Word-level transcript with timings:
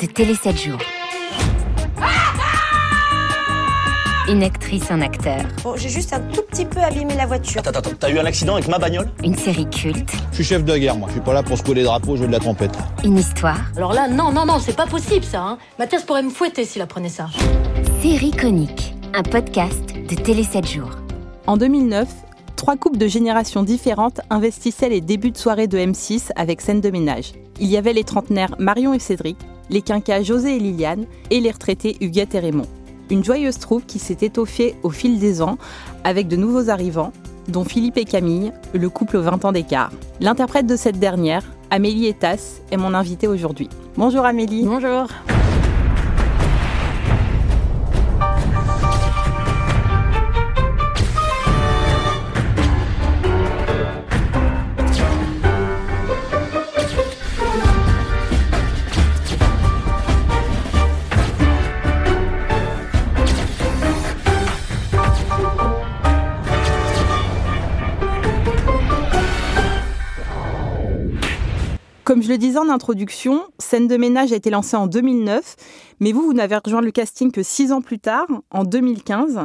de 0.00 0.06
Télé 0.06 0.34
7 0.34 0.56
jours. 0.56 0.78
Une 4.28 4.42
actrice, 4.42 4.90
un 4.90 5.02
acteur, 5.02 5.42
Bon, 5.62 5.76
j'ai 5.76 5.90
juste 5.90 6.14
un 6.14 6.20
tout 6.20 6.40
petit 6.50 6.64
peu 6.64 6.80
abîmé 6.80 7.14
la 7.14 7.26
voiture. 7.26 7.60
Attends, 7.60 7.78
attends, 7.78 7.90
t'as 7.98 8.10
eu 8.10 8.18
un 8.18 8.24
accident 8.24 8.54
avec 8.54 8.68
ma 8.68 8.78
bagnole? 8.78 9.10
Une 9.22 9.34
série 9.36 9.68
culte, 9.68 10.10
Je 10.30 10.36
suis 10.36 10.44
chef 10.44 10.64
de 10.64 10.76
guerre, 10.78 10.96
moi. 10.96 11.08
Je 11.08 11.14
suis 11.14 11.20
pas 11.20 11.34
là 11.34 11.42
pour 11.42 11.58
secouer 11.58 11.74
les 11.74 11.82
drapeaux, 11.82 12.16
jouer 12.16 12.26
de 12.28 12.32
la 12.32 12.38
trompette. 12.38 12.72
une 13.04 13.18
histoire. 13.18 13.60
Alors 13.76 13.92
là, 13.92 14.08
non, 14.08 14.32
non, 14.32 14.46
non, 14.46 14.58
c'est 14.60 14.76
pas 14.76 14.86
possible 14.86 15.24
ça. 15.24 15.42
Hein. 15.42 15.58
Mathias 15.78 16.02
pourrait 16.04 16.22
me 16.22 16.30
fouetter 16.30 16.64
s'il 16.64 16.80
apprenait 16.80 17.10
ça. 17.10 17.26
Série 18.02 18.30
conique, 18.30 18.94
un 19.12 19.22
podcast 19.22 19.84
de 20.08 20.14
Télé 20.14 20.42
7 20.42 20.66
jours. 20.66 20.90
En 21.46 21.58
2009, 21.58 22.08
trois 22.56 22.76
couples 22.76 22.96
de 22.98 23.06
générations 23.08 23.62
différentes 23.62 24.22
investissaient 24.30 24.88
les 24.88 25.02
débuts 25.02 25.32
de 25.32 25.38
soirée 25.38 25.66
de 25.66 25.76
M6 25.76 26.30
avec 26.34 26.62
scène 26.62 26.80
de 26.80 26.88
ménage. 26.90 27.32
Il 27.60 27.68
y 27.68 27.76
avait 27.76 27.92
les 27.92 28.04
trentenaires 28.04 28.54
Marion 28.58 28.94
et 28.94 28.98
Cédric, 28.98 29.36
les 29.70 29.82
quinquas 29.82 30.22
José 30.22 30.56
et 30.56 30.58
Liliane 30.58 31.06
et 31.30 31.40
les 31.40 31.50
retraités 31.50 31.96
Huguette 32.00 32.34
et 32.34 32.40
Raymond. 32.40 32.66
Une 33.10 33.24
joyeuse 33.24 33.58
troupe 33.58 33.86
qui 33.86 33.98
s'est 33.98 34.18
étoffée 34.22 34.74
au 34.82 34.90
fil 34.90 35.18
des 35.18 35.42
ans 35.42 35.58
avec 36.04 36.28
de 36.28 36.36
nouveaux 36.36 36.70
arrivants, 36.70 37.12
dont 37.48 37.64
Philippe 37.64 37.98
et 37.98 38.04
Camille, 38.04 38.52
le 38.72 38.88
couple 38.88 39.18
aux 39.18 39.22
20 39.22 39.44
ans 39.44 39.52
d'écart. 39.52 39.90
L'interprète 40.20 40.66
de 40.66 40.76
cette 40.76 40.98
dernière, 40.98 41.44
Amélie 41.70 42.06
Etas, 42.06 42.60
est 42.70 42.76
mon 42.76 42.94
invitée 42.94 43.28
aujourd'hui. 43.28 43.68
Bonjour 43.96 44.24
Amélie. 44.24 44.64
Bonjour. 44.64 45.08
Comme 72.14 72.22
je 72.22 72.28
le 72.28 72.38
disais 72.38 72.58
en 72.58 72.68
introduction, 72.68 73.42
Scène 73.58 73.88
de 73.88 73.96
ménage 73.96 74.32
a 74.32 74.36
été 74.36 74.48
lancée 74.48 74.76
en 74.76 74.86
2009, 74.86 75.56
mais 75.98 76.12
vous, 76.12 76.22
vous 76.22 76.32
n'avez 76.32 76.54
rejoint 76.64 76.80
le 76.80 76.92
casting 76.92 77.32
que 77.32 77.42
six 77.42 77.72
ans 77.72 77.80
plus 77.80 77.98
tard, 77.98 78.28
en 78.52 78.62
2015. 78.62 79.40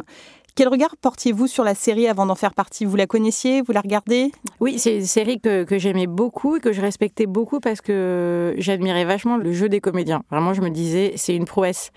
Quel 0.54 0.68
regard 0.68 0.96
portiez-vous 0.96 1.48
sur 1.48 1.64
la 1.64 1.74
série 1.74 2.08
avant 2.08 2.28
d'en 2.28 2.36
faire 2.36 2.54
partie? 2.54 2.86
Vous 2.86 2.96
la 2.96 3.08
connaissiez? 3.08 3.64
Vous 3.64 3.72
la 3.72 3.82
regardez? 3.82 4.32
Oui, 4.60 4.78
c'est 4.78 4.98
une 4.98 5.06
série 5.08 5.42
que, 5.42 5.66
j'aimais 5.80 6.06
beaucoup 6.06 6.58
et 6.58 6.60
que 6.60 6.72
je 6.72 6.80
respectais 6.80 7.26
beaucoup 7.26 7.60
parce 7.60 7.82
que 7.82 8.54
j'admirais 8.60 9.04
vachement 9.04 9.38
le 9.38 9.52
jeu 9.52 9.68
des 9.68 9.82
comédiens. 9.82 10.22
Vraiment, 10.30 10.54
je 10.54 10.62
me 10.62 10.70
disais, 10.70 11.14
c'est 11.16 11.36
une 11.36 11.46
prouesse. 11.46 11.90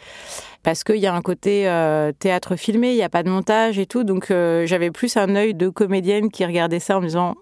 Parce 0.63 0.85
qu'il 0.85 0.97
y 0.97 1.07
a 1.07 1.13
un 1.13 1.21
côté 1.21 1.69
euh, 1.69 2.13
théâtre 2.19 2.57
filmé, 2.57 2.93
il 2.93 2.97
n'y 2.97 3.03
a 3.03 3.11
pas 3.11 3.23
de 3.23 3.29
montage 3.29 3.79
et 3.79 3.85
tout. 3.85 4.05
Donc, 4.05 4.31
euh, 4.31 4.65
j'avais 4.65 4.91
plus 4.91 5.19
un 5.19 5.37
œil 5.37 5.53
de 5.53 5.69
comédienne 5.69 6.31
qui 6.31 6.47
regardait 6.47 6.81
ça 6.81 6.97
en 6.97 7.03
me 7.03 7.07
disant, 7.09 7.35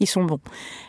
ils 0.00 0.06
sont 0.06 0.24
bons. 0.24 0.40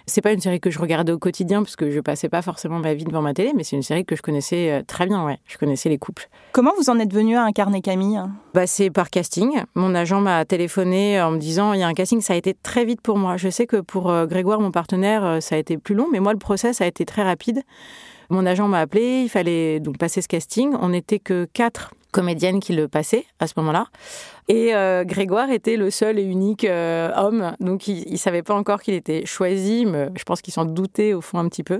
C'est 0.05 0.21
pas 0.21 0.31
une 0.31 0.39
série 0.39 0.59
que 0.59 0.69
je 0.69 0.79
regardais 0.79 1.11
au 1.11 1.19
quotidien 1.19 1.63
parce 1.63 1.75
que 1.75 1.91
je 1.91 1.99
passais 1.99 2.29
pas 2.29 2.41
forcément 2.41 2.79
ma 2.79 2.93
vie 2.93 3.05
devant 3.05 3.21
ma 3.21 3.33
télé, 3.33 3.53
mais 3.55 3.63
c'est 3.63 3.75
une 3.75 3.83
série 3.83 4.05
que 4.05 4.15
je 4.15 4.21
connaissais 4.21 4.71
euh, 4.71 4.81
très 4.85 5.05
bien, 5.05 5.25
ouais. 5.25 5.39
Je 5.45 5.57
connaissais 5.57 5.89
les 5.89 5.97
couples. 5.97 6.29
Comment 6.51 6.71
vous 6.77 6.89
en 6.89 6.99
êtes 6.99 7.13
venu 7.13 7.35
à 7.35 7.43
incarner 7.43 7.81
Camille? 7.81 8.21
Bah, 8.53 8.67
c'est 8.67 8.89
par 8.89 9.09
casting. 9.09 9.61
Mon 9.75 9.95
agent 9.95 10.21
m'a 10.21 10.45
téléphoné 10.45 11.21
en 11.21 11.31
me 11.31 11.37
disant 11.37 11.73
il 11.73 11.79
y 11.79 11.83
a 11.83 11.87
un 11.87 11.93
casting, 11.93 12.21
ça 12.21 12.33
a 12.33 12.35
été 12.35 12.53
très 12.53 12.85
vite 12.85 13.01
pour 13.01 13.17
moi. 13.17 13.37
Je 13.37 13.49
sais 13.49 13.67
que 13.67 13.77
pour 13.77 14.09
euh, 14.09 14.25
Grégoire, 14.25 14.59
mon 14.59 14.71
partenaire, 14.71 15.25
euh, 15.25 15.39
ça 15.39 15.55
a 15.55 15.57
été 15.57 15.77
plus 15.77 15.95
long, 15.95 16.07
mais 16.11 16.19
moi, 16.19 16.33
le 16.33 16.39
process 16.39 16.81
a 16.81 16.87
été 16.87 17.05
très 17.05 17.23
rapide. 17.23 17.63
Mon 18.29 18.45
agent 18.45 18.67
m'a 18.67 18.79
appelé, 18.79 19.21
il 19.23 19.29
fallait 19.29 19.79
donc 19.79 19.97
passer 19.97 20.21
ce 20.21 20.27
casting. 20.27 20.73
On 20.81 20.89
n'était 20.89 21.19
que 21.19 21.47
quatre 21.53 21.93
comédiennes 22.11 22.59
qui 22.59 22.73
le 22.73 22.87
passaient 22.87 23.25
à 23.39 23.47
ce 23.47 23.53
moment-là. 23.57 23.87
Et 24.49 24.73
euh, 24.73 25.03
Grégoire 25.03 25.49
était 25.51 25.75
le 25.75 25.91
seul 25.91 26.19
et 26.19 26.23
unique 26.23 26.63
euh, 26.63 27.11
homme, 27.17 27.53
donc 27.59 27.89
il, 27.89 28.07
il 28.07 28.17
savait 28.17 28.43
pas 28.43 28.55
encore 28.55 28.81
qu'il 28.81 28.93
était 28.93 29.25
choisi, 29.25 29.85
mais 29.85 30.07
je 30.15 30.23
pense 30.23 30.41
qu'il 30.41 30.53
s'en 30.53 30.63
doutait 30.63 31.13
au 31.13 31.19
fond 31.19 31.37
un 31.37 31.49
petit 31.49 31.63
peu. 31.63 31.79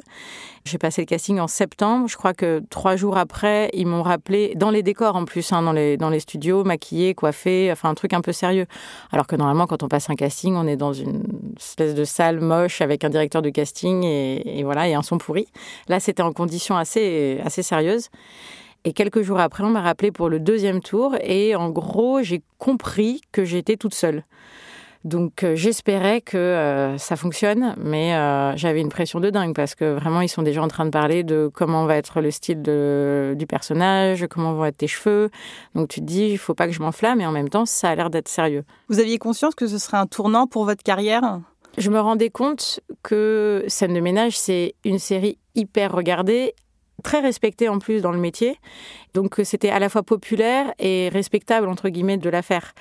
J'ai 0.66 0.78
passé 0.78 1.02
le 1.02 1.06
casting 1.06 1.40
en 1.40 1.48
septembre. 1.48 2.10
Je 2.10 2.18
crois 2.18 2.34
que 2.34 2.62
trois 2.70 2.98
jours 2.98 3.18
après, 3.18 3.70
ils 3.74 3.88
m'ont 3.88 4.04
rappelé 4.04 4.54
dans 4.58 4.70
les 4.70 4.84
décors 4.84 5.16
en 5.16 5.24
plus, 5.24 5.54
hein, 5.54 5.62
dans 5.62 5.72
les 5.72 5.96
dans 5.96 6.10
les 6.10 6.20
studios, 6.20 6.66
maquillé, 6.66 7.14
coiffé, 7.14 7.70
enfin 7.72 7.90
un 7.90 7.94
truc 7.96 8.12
un 8.12 8.20
peu 8.20 8.34
sérieux. 8.34 8.66
Alors 9.14 9.28
que 9.28 9.38
normalement, 9.38 9.66
quand 9.66 9.82
on 9.84 9.88
passe 9.88 10.10
un 10.10 10.16
casting, 10.16 10.56
on 10.56 10.68
est 10.68 10.76
dans 10.76 10.92
une 10.92 11.24
espèce 11.58 11.96
de 11.96 12.04
salle 12.04 12.42
moche 12.42 12.82
avec 12.82 13.06
un 13.06 13.10
directeur 13.10 13.42
de 13.42 13.50
casting 13.50 14.04
et, 14.04 14.60
et 14.60 14.64
voilà 14.66 14.90
et 14.90 14.94
un 14.94 15.04
son 15.04 15.18
pourri. 15.18 15.48
Là, 15.88 16.02
c'était 16.02 16.22
en 16.22 16.34
conditions 16.34 16.76
assez 16.76 17.40
assez 17.46 17.64
sérieuses. 17.64 18.10
Et 18.88 18.94
quelques 18.94 19.22
jours 19.22 19.42
après, 19.42 19.66
on 19.66 19.70
m'a 19.70 19.82
rappelé 19.82 20.14
pour 20.14 20.30
le 20.30 20.40
deuxième 20.40 20.80
tour. 20.80 21.18
Et 21.22 21.58
en 21.58 21.70
gros, 21.70 22.22
j'ai 22.22 22.42
compris 22.58 23.20
que 23.34 23.44
j'étais 23.44 23.76
toute 23.76 23.94
seule. 23.94 24.24
Donc 25.04 25.44
euh, 25.44 25.58
j'espérais 25.58 26.22
que 26.22 26.38
euh, 26.38 26.98
ça 26.98 27.18
fonctionne, 27.18 27.76
mais 27.78 28.16
euh, 28.16 28.56
j'avais 28.56 28.80
une 28.80 28.88
pression 28.88 29.20
de 29.20 29.30
dingue 29.30 29.54
parce 29.54 29.76
que 29.76 29.96
vraiment 29.96 30.22
ils 30.22 30.30
sont 30.30 30.42
déjà 30.42 30.64
en 30.64 30.70
train 30.70 30.86
de 30.86 30.90
parler 30.90 31.24
de 31.24 31.52
comment 31.54 31.86
va 31.86 31.98
être 31.98 32.22
le 32.22 32.32
style 32.32 32.62
de, 32.62 33.36
du 33.38 33.46
personnage, 33.46 34.26
comment 34.30 34.54
vont 34.54 34.66
être 34.66 34.78
tes 34.78 34.88
cheveux. 34.88 35.32
Donc 35.76 35.90
tu 35.90 36.00
te 36.00 36.06
dis 36.06 36.30
il 36.30 36.38
faut 36.38 36.56
pas 36.56 36.66
que 36.66 36.74
je 36.74 36.82
m'enflamme, 36.82 37.22
et 37.22 37.26
en 37.26 37.32
même 37.32 37.48
temps 37.48 37.66
ça 37.66 37.90
a 37.90 37.96
l'air 37.96 38.10
d'être 38.10 38.28
sérieux. 38.28 38.64
Vous 38.90 39.00
aviez 39.00 39.18
conscience 39.18 39.54
que 39.54 39.68
ce 39.68 39.78
serait 39.78 39.98
un 39.98 40.08
tournant 40.08 40.48
pour 40.48 40.66
votre 40.66 40.84
carrière? 40.84 41.42
Je 41.78 41.90
me 41.90 42.00
rendais 42.00 42.30
compte 42.30 42.80
que 43.04 43.64
Scène 43.68 43.94
de 43.94 44.00
ménage 44.00 44.38
c'est 44.38 44.76
une 44.84 45.00
série 45.00 45.38
hyper 45.56 45.94
regardée, 45.94 46.54
très 47.08 47.22
respectée 47.22 47.70
en 47.70 47.80
plus 47.80 48.02
dans 48.02 48.12
le 48.12 48.20
métier. 48.20 48.60
Donc 49.14 49.40
c'était 49.46 49.70
à 49.70 49.80
la 49.80 49.88
fois 49.88 50.04
populaire 50.04 50.74
et 50.78 51.08
respectable 51.08 51.70
entre 51.70 51.88
guillemets 51.88 52.18
de 52.18 52.30
la 52.30 52.42
faire. 52.42 52.74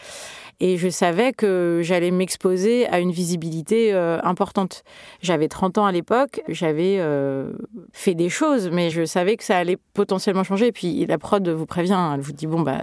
Et 0.59 0.79
je 0.79 0.89
savais 0.89 1.33
que 1.33 1.81
j'allais 1.85 2.11
m'exposer 2.11 2.89
à 2.89 2.99
une 2.99 3.13
visibilité 3.13 3.95
euh, 3.95 4.19
importante. 4.25 4.83
J'avais 5.23 5.47
30 5.47 5.79
ans 5.79 5.87
à 5.87 5.93
l'époque, 5.93 6.41
j'avais 6.49 6.97
euh, 6.99 7.53
fait 7.93 8.15
des 8.15 8.29
choses, 8.29 8.69
mais 8.73 8.91
je 8.91 9.05
savais 9.05 9.37
que 9.37 9.45
ça 9.45 9.59
allait 9.59 9.79
potentiellement 9.95 10.43
changer. 10.43 10.69
Et 10.69 10.73
puis 10.73 11.07
la 11.07 11.19
prod 11.19 11.47
vous 11.49 11.67
prévient, 11.67 12.11
elle 12.13 12.21
vous 12.21 12.33
dit 12.33 12.49
bon 12.49 12.63
bah 12.63 12.83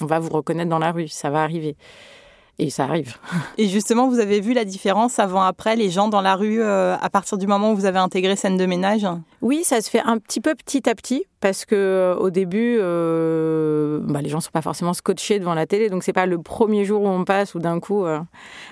on 0.00 0.06
va 0.06 0.18
vous 0.18 0.30
reconnaître 0.30 0.70
dans 0.70 0.80
la 0.80 0.90
rue, 0.90 1.06
ça 1.06 1.30
va 1.30 1.44
arriver. 1.44 1.76
Et 2.58 2.70
ça 2.70 2.84
arrive. 2.84 3.16
Et 3.58 3.66
justement, 3.66 4.08
vous 4.08 4.18
avez 4.18 4.40
vu 4.40 4.52
la 4.52 4.64
différence 4.64 5.18
avant-après, 5.18 5.74
les 5.74 5.90
gens 5.90 6.08
dans 6.08 6.20
la 6.20 6.36
rue, 6.36 6.62
euh, 6.62 6.96
à 7.00 7.10
partir 7.10 7.38
du 7.38 7.46
moment 7.46 7.72
où 7.72 7.76
vous 7.76 7.86
avez 7.86 7.98
intégré 7.98 8.36
scène 8.36 8.56
de 8.56 8.66
ménage? 8.66 9.06
Oui, 9.40 9.64
ça 9.64 9.80
se 9.80 9.88
fait 9.88 10.00
un 10.00 10.18
petit 10.18 10.40
peu 10.40 10.54
petit 10.54 10.88
à 10.88 10.94
petit, 10.94 11.24
parce 11.40 11.64
que 11.64 11.74
euh, 11.74 12.14
au 12.14 12.30
début, 12.30 12.76
euh, 12.78 14.00
bah, 14.02 14.20
les 14.20 14.28
gens 14.28 14.40
sont 14.40 14.50
pas 14.50 14.60
forcément 14.60 14.92
scotchés 14.92 15.38
devant 15.38 15.54
la 15.54 15.66
télé, 15.66 15.88
donc 15.88 16.04
c'est 16.04 16.12
pas 16.12 16.26
le 16.26 16.38
premier 16.38 16.84
jour 16.84 17.02
où 17.02 17.08
on 17.08 17.24
passe 17.24 17.54
ou 17.54 17.58
d'un 17.58 17.80
coup. 17.80 18.04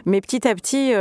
Mais 0.04 0.20
petit 0.20 0.46
à 0.46 0.54
petit, 0.54 0.92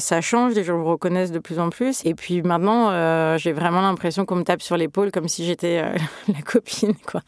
ça 0.00 0.20
change, 0.20 0.54
les 0.54 0.64
gens 0.64 0.78
vous 0.78 0.90
reconnaissent 0.90 1.32
de 1.32 1.38
plus 1.38 1.60
en 1.60 1.70
plus. 1.70 2.04
Et 2.04 2.14
puis 2.14 2.42
maintenant, 2.42 3.36
j'ai 3.38 3.52
vraiment 3.52 3.82
l'impression 3.82 4.26
qu'on 4.26 4.36
me 4.36 4.44
tape 4.44 4.62
sur 4.62 4.76
l'épaule 4.76 5.12
comme 5.12 5.28
si 5.28 5.44
j'étais 5.44 5.82
la 6.28 6.42
copine, 6.44 6.94
quoi. 7.06 7.22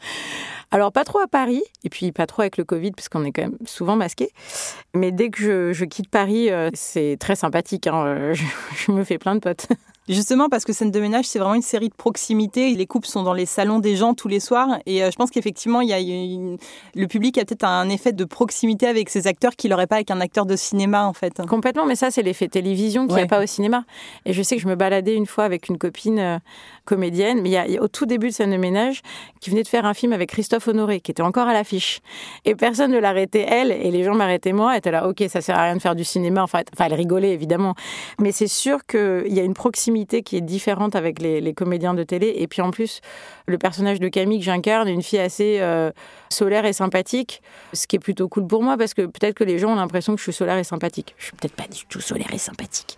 Alors, 0.73 0.91
pas 0.91 1.03
trop 1.03 1.19
à 1.19 1.27
Paris, 1.27 1.61
et 1.83 1.89
puis 1.89 2.11
pas 2.11 2.25
trop 2.25 2.41
avec 2.41 2.57
le 2.57 2.63
Covid, 2.63 2.93
puisqu'on 2.93 3.23
est 3.25 3.31
quand 3.31 3.43
même 3.43 3.57
souvent 3.63 3.95
masqué. 3.95 4.31
Mais 4.95 5.11
dès 5.11 5.29
que 5.29 5.71
je, 5.71 5.85
quitte 5.85 6.09
Paris, 6.09 6.49
euh, 6.49 6.71
c'est 6.73 7.15
très 7.19 7.35
sympathique. 7.35 7.85
Hein, 7.85 8.33
je, 8.75 8.91
me 8.91 9.03
fais 9.03 9.19
plein 9.19 9.35
de 9.35 9.39
potes. 9.39 9.67
Justement, 10.09 10.49
parce 10.49 10.65
que 10.65 10.73
Scène 10.73 10.91
de 10.91 10.99
ménage, 10.99 11.25
c'est 11.25 11.39
vraiment 11.39 11.55
une 11.55 11.61
série 11.61 11.87
de 11.87 11.93
proximité. 11.93 12.73
Les 12.75 12.85
couples 12.85 13.07
sont 13.07 13.23
dans 13.23 13.31
les 13.31 13.45
salons 13.45 13.79
des 13.79 13.95
gens 13.95 14.13
tous 14.13 14.27
les 14.27 14.41
soirs. 14.41 14.79
Et 14.85 15.01
euh, 15.01 15.09
je 15.09 15.15
pense 15.15 15.29
qu'effectivement, 15.29 15.79
il 15.79 15.87
y 15.87 15.93
a 15.93 16.57
le 16.93 17.07
public 17.07 17.37
a 17.37 17.45
peut-être 17.45 17.63
un 17.63 17.87
effet 17.87 18.11
de 18.11 18.25
proximité 18.25 18.85
avec 18.85 19.09
ces 19.09 19.27
acteurs 19.27 19.55
qu'il 19.55 19.71
n'aurait 19.71 19.87
pas 19.87 19.95
avec 19.95 20.11
un 20.11 20.19
acteur 20.19 20.45
de 20.45 20.57
cinéma, 20.57 21.05
en 21.05 21.13
fait. 21.13 21.41
Complètement, 21.47 21.85
mais 21.85 21.95
ça, 21.95 22.11
c'est 22.11 22.21
l'effet 22.21 22.49
télévision 22.49 23.07
qu'il 23.07 23.15
n'y 23.15 23.21
a 23.21 23.27
pas 23.27 23.41
au 23.41 23.45
cinéma. 23.45 23.85
Et 24.25 24.33
je 24.33 24.43
sais 24.43 24.57
que 24.57 24.61
je 24.61 24.67
me 24.67 24.75
baladais 24.75 25.15
une 25.15 25.25
fois 25.25 25.45
avec 25.45 25.69
une 25.69 25.77
copine 25.77 26.19
euh, 26.19 26.37
comédienne, 26.83 27.41
mais 27.41 27.49
il 27.49 27.53
y, 27.53 27.77
a, 27.77 27.81
au 27.81 27.87
tout 27.87 28.05
début 28.05 28.27
de 28.27 28.33
Scène 28.33 28.51
de 28.51 28.57
ménage, 28.57 29.03
qui 29.39 29.51
venait 29.51 29.63
de 29.63 29.69
faire 29.69 29.85
un 29.85 29.93
film 29.93 30.11
avec 30.11 30.31
Christophe 30.31 30.67
Honoré, 30.67 30.99
qui 30.99 31.11
était 31.11 31.23
encore 31.23 31.47
à 31.47 31.53
l'affiche. 31.53 32.01
Et 32.43 32.55
personne 32.55 32.91
ne 32.91 32.99
l'arrêtait, 32.99 33.45
elle, 33.47 33.71
et 33.71 33.89
les 33.89 34.03
gens 34.03 34.15
m'arrêtaient 34.15 34.51
moi. 34.51 34.73
Elle 34.73 34.79
était 34.79 34.91
là, 34.91 35.07
ok, 35.07 35.23
ça 35.29 35.39
sert 35.39 35.57
à 35.57 35.63
rien 35.63 35.77
de 35.77 35.81
faire 35.81 35.95
du 35.95 36.03
cinéma. 36.03 36.43
Enfin, 36.43 36.59
enfin 36.73 36.87
elle 36.87 36.93
rigolait, 36.93 37.31
évidemment. 37.31 37.73
Mais 38.19 38.33
c'est 38.33 38.47
sûr 38.47 38.85
qu'il 38.85 39.33
y 39.33 39.39
a 39.39 39.43
une 39.43 39.53
proximité 39.53 39.92
qui 40.23 40.37
est 40.37 40.41
différente 40.41 40.95
avec 40.95 41.19
les, 41.19 41.53
comédiens 41.53 41.93
de 41.93 42.03
télé. 42.03 42.33
Et 42.37 42.47
puis 42.47 42.61
en 42.61 42.71
plus, 42.71 43.01
le 43.45 43.57
personnage 43.57 43.99
de 43.99 44.07
Camille 44.07 44.39
que 44.39 44.45
j'incarne 44.45 44.87
est 44.87 44.93
une 44.93 45.03
fille 45.03 45.19
assez 45.19 45.59
euh, 45.59 45.91
solaire 46.29 46.65
et 46.65 46.73
sympathique, 46.73 47.41
ce 47.73 47.87
qui 47.87 47.95
est 47.95 47.99
plutôt 47.99 48.27
cool 48.27 48.47
pour 48.47 48.63
moi 48.63 48.77
parce 48.77 48.93
que 48.93 49.03
peut-être 49.03 49.35
que 49.35 49.43
les 49.43 49.59
gens 49.59 49.73
ont 49.73 49.75
l'impression 49.75 50.13
que 50.13 50.19
je 50.19 50.23
suis 50.23 50.33
solaire 50.33 50.57
et 50.57 50.63
sympathique. 50.63 51.15
Je 51.17 51.25
suis 51.25 51.33
peut-être 51.33 51.55
pas 51.55 51.67
du 51.67 51.85
tout 51.85 52.01
solaire 52.01 52.33
et 52.33 52.37
sympathique. 52.37 52.97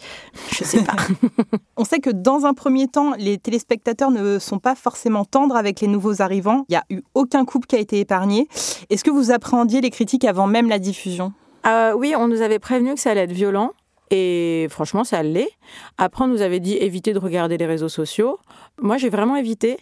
Je 0.51 0.63
sais 0.63 0.83
pas. 0.83 0.95
On 1.77 1.83
sait 1.83 1.99
que 1.99 2.09
dans 2.09 2.45
un 2.45 2.53
premier 2.53 2.87
temps, 2.87 3.13
les 3.17 3.37
téléspectateurs 3.37 4.11
ne 4.11 4.39
sont 4.39 4.59
pas 4.59 4.75
forcément 4.75 5.25
tendres 5.25 5.55
avec 5.55 5.81
les 5.81 5.87
nouveaux 5.87 6.21
arrivants. 6.21 6.65
Il 6.69 6.73
n'y 6.73 6.77
a 6.77 6.83
eu 6.89 7.01
aucun 7.13 7.45
couple 7.45 7.67
qui 7.67 7.75
a 7.75 7.79
été 7.79 7.99
épargné. 7.99 8.47
Est-ce 8.89 9.03
que 9.03 9.11
vous 9.11 9.31
appréhendiez 9.31 9.81
les 9.81 9.89
critiques 9.89 10.25
avant 10.25 10.47
même 10.47 10.69
la 10.69 10.79
diffusion? 10.79 11.33
Euh, 11.65 11.93
oui, 11.93 12.13
on 12.17 12.27
nous 12.27 12.41
avait 12.41 12.59
prévenu 12.59 12.93
que 12.93 12.99
ça 12.99 13.11
allait 13.11 13.23
être 13.23 13.31
violent. 13.31 13.71
Et 14.11 14.67
franchement, 14.69 15.03
ça 15.03 15.23
l'est. 15.23 15.49
Après, 15.97 16.23
on 16.23 16.27
nous 16.27 16.41
avait 16.41 16.59
dit 16.59 16.75
éviter 16.77 17.13
de 17.13 17.19
regarder 17.19 17.57
les 17.57 17.65
réseaux 17.65 17.89
sociaux. 17.89 18.39
Moi, 18.79 18.97
j'ai 18.97 19.09
vraiment 19.09 19.35
évité. 19.35 19.77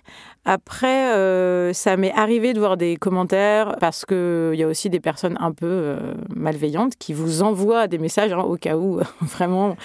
Après, 0.45 1.13
euh, 1.13 1.73
ça 1.73 1.97
m'est 1.97 2.13
arrivé 2.13 2.53
de 2.53 2.59
voir 2.59 2.77
des 2.77 2.95
commentaires 2.95 3.75
parce 3.79 4.05
qu'il 4.05 4.55
y 4.55 4.63
a 4.63 4.67
aussi 4.67 4.89
des 4.89 4.99
personnes 4.99 5.37
un 5.39 5.51
peu 5.51 5.65
euh, 5.67 6.13
malveillantes 6.35 6.95
qui 6.97 7.13
vous 7.13 7.43
envoient 7.43 7.87
des 7.87 7.97
messages 7.97 8.33
hein, 8.33 8.39
au 8.39 8.55
cas 8.55 8.77
où, 8.77 8.99
vraiment. 9.21 9.75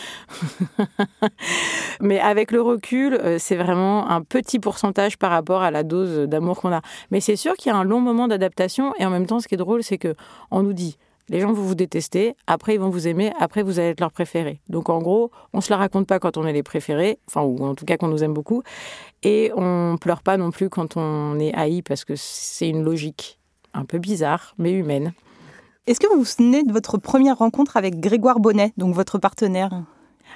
Mais 2.00 2.20
avec 2.20 2.52
le 2.52 2.61
recul, 2.61 3.14
euh, 3.14 3.37
c'est 3.38 3.56
vraiment 3.56 4.08
un 4.08 4.23
petit 4.23 4.58
pourcentage 4.58 5.17
par 5.17 5.31
rapport 5.31 5.62
à 5.62 5.70
la 5.70 5.82
dose 5.82 6.29
d'amour 6.29 6.61
qu'on 6.61 6.73
a. 6.73 6.81
Mais 7.11 7.20
c'est 7.20 7.37
sûr 7.37 7.55
qu'il 7.55 7.73
y 7.73 7.75
a 7.75 7.79
un 7.79 7.85
long 7.85 8.00
moment 8.00 8.29
d'adaptation 8.29 8.94
et 8.99 9.06
en 9.06 9.11
même 9.11 9.26
temps, 9.26 9.40
ce 9.40 9.49
qui 9.49 9.55
est 9.55 9.58
drôle, 9.58 9.82
c'est 9.82 9.99
que 9.99 10.14
on 10.50 10.62
nous 10.62 10.73
dit 10.73 10.96
les 11.29 11.41
gens 11.41 11.53
vont 11.53 11.63
vous 11.63 11.75
détester, 11.75 12.35
après 12.47 12.75
ils 12.75 12.81
vont 12.81 12.91
vous 12.91 13.07
aimer, 13.09 13.33
après 13.39 13.63
vous 13.63 13.79
allez 13.79 13.91
être 13.91 14.01
leur 14.01 14.13
préféré. 14.13 14.61
Donc 14.69 14.89
en 14.89 14.99
gros, 14.99 15.31
on 15.53 15.61
se 15.61 15.71
la 15.71 15.77
raconte 15.77 16.07
pas 16.07 16.19
quand 16.19 16.37
on 16.37 16.47
est 16.47 16.53
les 16.53 16.63
préférés, 16.63 17.19
enfin 17.27 17.43
ou 17.43 17.65
en 17.65 17.75
tout 17.75 17.85
cas 17.85 17.97
qu'on 17.97 18.09
nous 18.09 18.25
aime 18.25 18.35
beaucoup, 18.35 18.63
et 19.23 19.51
on 19.57 19.97
pleure 20.01 20.23
pas 20.23 20.37
non 20.37 20.51
plus 20.51 20.69
quand 20.69 20.97
on 20.97 21.39
est 21.39 21.55
haï 21.55 21.83
parce 21.83 22.05
que 22.05 22.15
c'est 22.17 22.69
une 22.69 22.85
logique 22.85 23.39
un 23.75 23.85
peu 23.85 23.99
bizarre 23.99 24.55
mais 24.59 24.73
humaine. 24.73 25.13
Est-ce 25.87 26.01
que 26.01 26.07
vous 26.07 26.19
vous 26.19 26.25
souvenez 26.25 26.65
de 26.65 26.73
votre 26.73 26.99
première 26.99 27.39
rencontre 27.39 27.77
avec 27.77 27.99
Grégoire 27.99 28.41
Bonnet, 28.41 28.73
donc 28.77 28.95
votre 28.95 29.19
partenaire? 29.19 29.71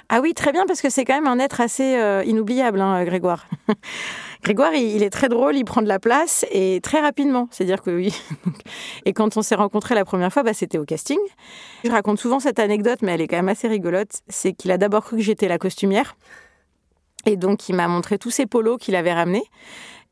Ah 0.09 0.19
oui, 0.21 0.33
très 0.33 0.51
bien, 0.51 0.65
parce 0.65 0.81
que 0.81 0.89
c'est 0.89 1.05
quand 1.05 1.15
même 1.15 1.27
un 1.27 1.39
être 1.39 1.61
assez 1.61 1.95
euh, 1.95 2.23
inoubliable, 2.25 2.81
hein, 2.81 3.03
Grégoire. 3.03 3.47
Grégoire, 4.43 4.73
il, 4.73 5.01
est 5.03 5.09
très 5.09 5.29
drôle, 5.29 5.55
il 5.55 5.63
prend 5.63 5.81
de 5.81 5.87
la 5.87 5.99
place 5.99 6.45
et 6.51 6.81
très 6.83 6.99
rapidement. 6.99 7.47
C'est-à-dire 7.51 7.81
que 7.81 7.91
oui. 7.91 8.13
et 9.05 9.13
quand 9.13 9.37
on 9.37 9.41
s'est 9.41 9.55
rencontrés 9.55 9.95
la 9.95 10.03
première 10.03 10.31
fois, 10.33 10.43
bah, 10.43 10.53
c'était 10.53 10.77
au 10.77 10.85
casting. 10.85 11.19
Je 11.85 11.91
raconte 11.91 12.19
souvent 12.19 12.39
cette 12.39 12.59
anecdote, 12.59 12.99
mais 13.01 13.13
elle 13.13 13.21
est 13.21 13.27
quand 13.27 13.37
même 13.37 13.49
assez 13.49 13.67
rigolote. 13.69 14.21
C'est 14.27 14.51
qu'il 14.53 14.71
a 14.71 14.77
d'abord 14.77 15.05
cru 15.05 15.17
que 15.17 15.23
j'étais 15.23 15.47
la 15.47 15.57
costumière. 15.57 16.17
Et 17.25 17.37
donc, 17.37 17.69
il 17.69 17.75
m'a 17.75 17.87
montré 17.87 18.17
tous 18.17 18.31
ses 18.31 18.45
polos 18.45 18.77
qu'il 18.77 18.95
avait 18.95 19.13
ramenés. 19.13 19.45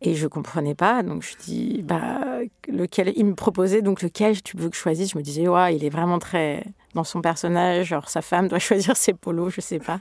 Et 0.04 0.16
je 0.16 0.28
comprenais 0.28 0.74
pas, 0.74 1.04
donc 1.04 1.22
je 1.22 1.36
dis, 1.38 1.84
bah, 1.84 2.40
lequel, 2.68 3.14
il 3.16 3.26
me 3.26 3.36
proposait 3.36 3.84
donc 3.84 4.02
lequel 4.02 4.42
tu 4.42 4.58
veux 4.58 4.70
que 4.70 4.76
je 4.76 4.82
choisisse? 4.82 5.12
Je 5.12 5.18
me 5.18 5.24
disais, 5.24 5.48
ouais, 5.48 5.76
il 5.76 5.86
est 5.86 5.90
vraiment 5.90 6.18
très 6.18 6.64
dans 6.96 7.04
son 7.04 7.22
personnage, 7.22 7.88
genre 7.88 8.10
sa 8.10 8.24
femme 8.24 8.48
doit 8.48 8.60
choisir 8.60 8.98
ses 8.98 9.14
polos, 9.14 9.54
je 9.54 9.62
sais 9.62 9.80
pas. 9.80 10.00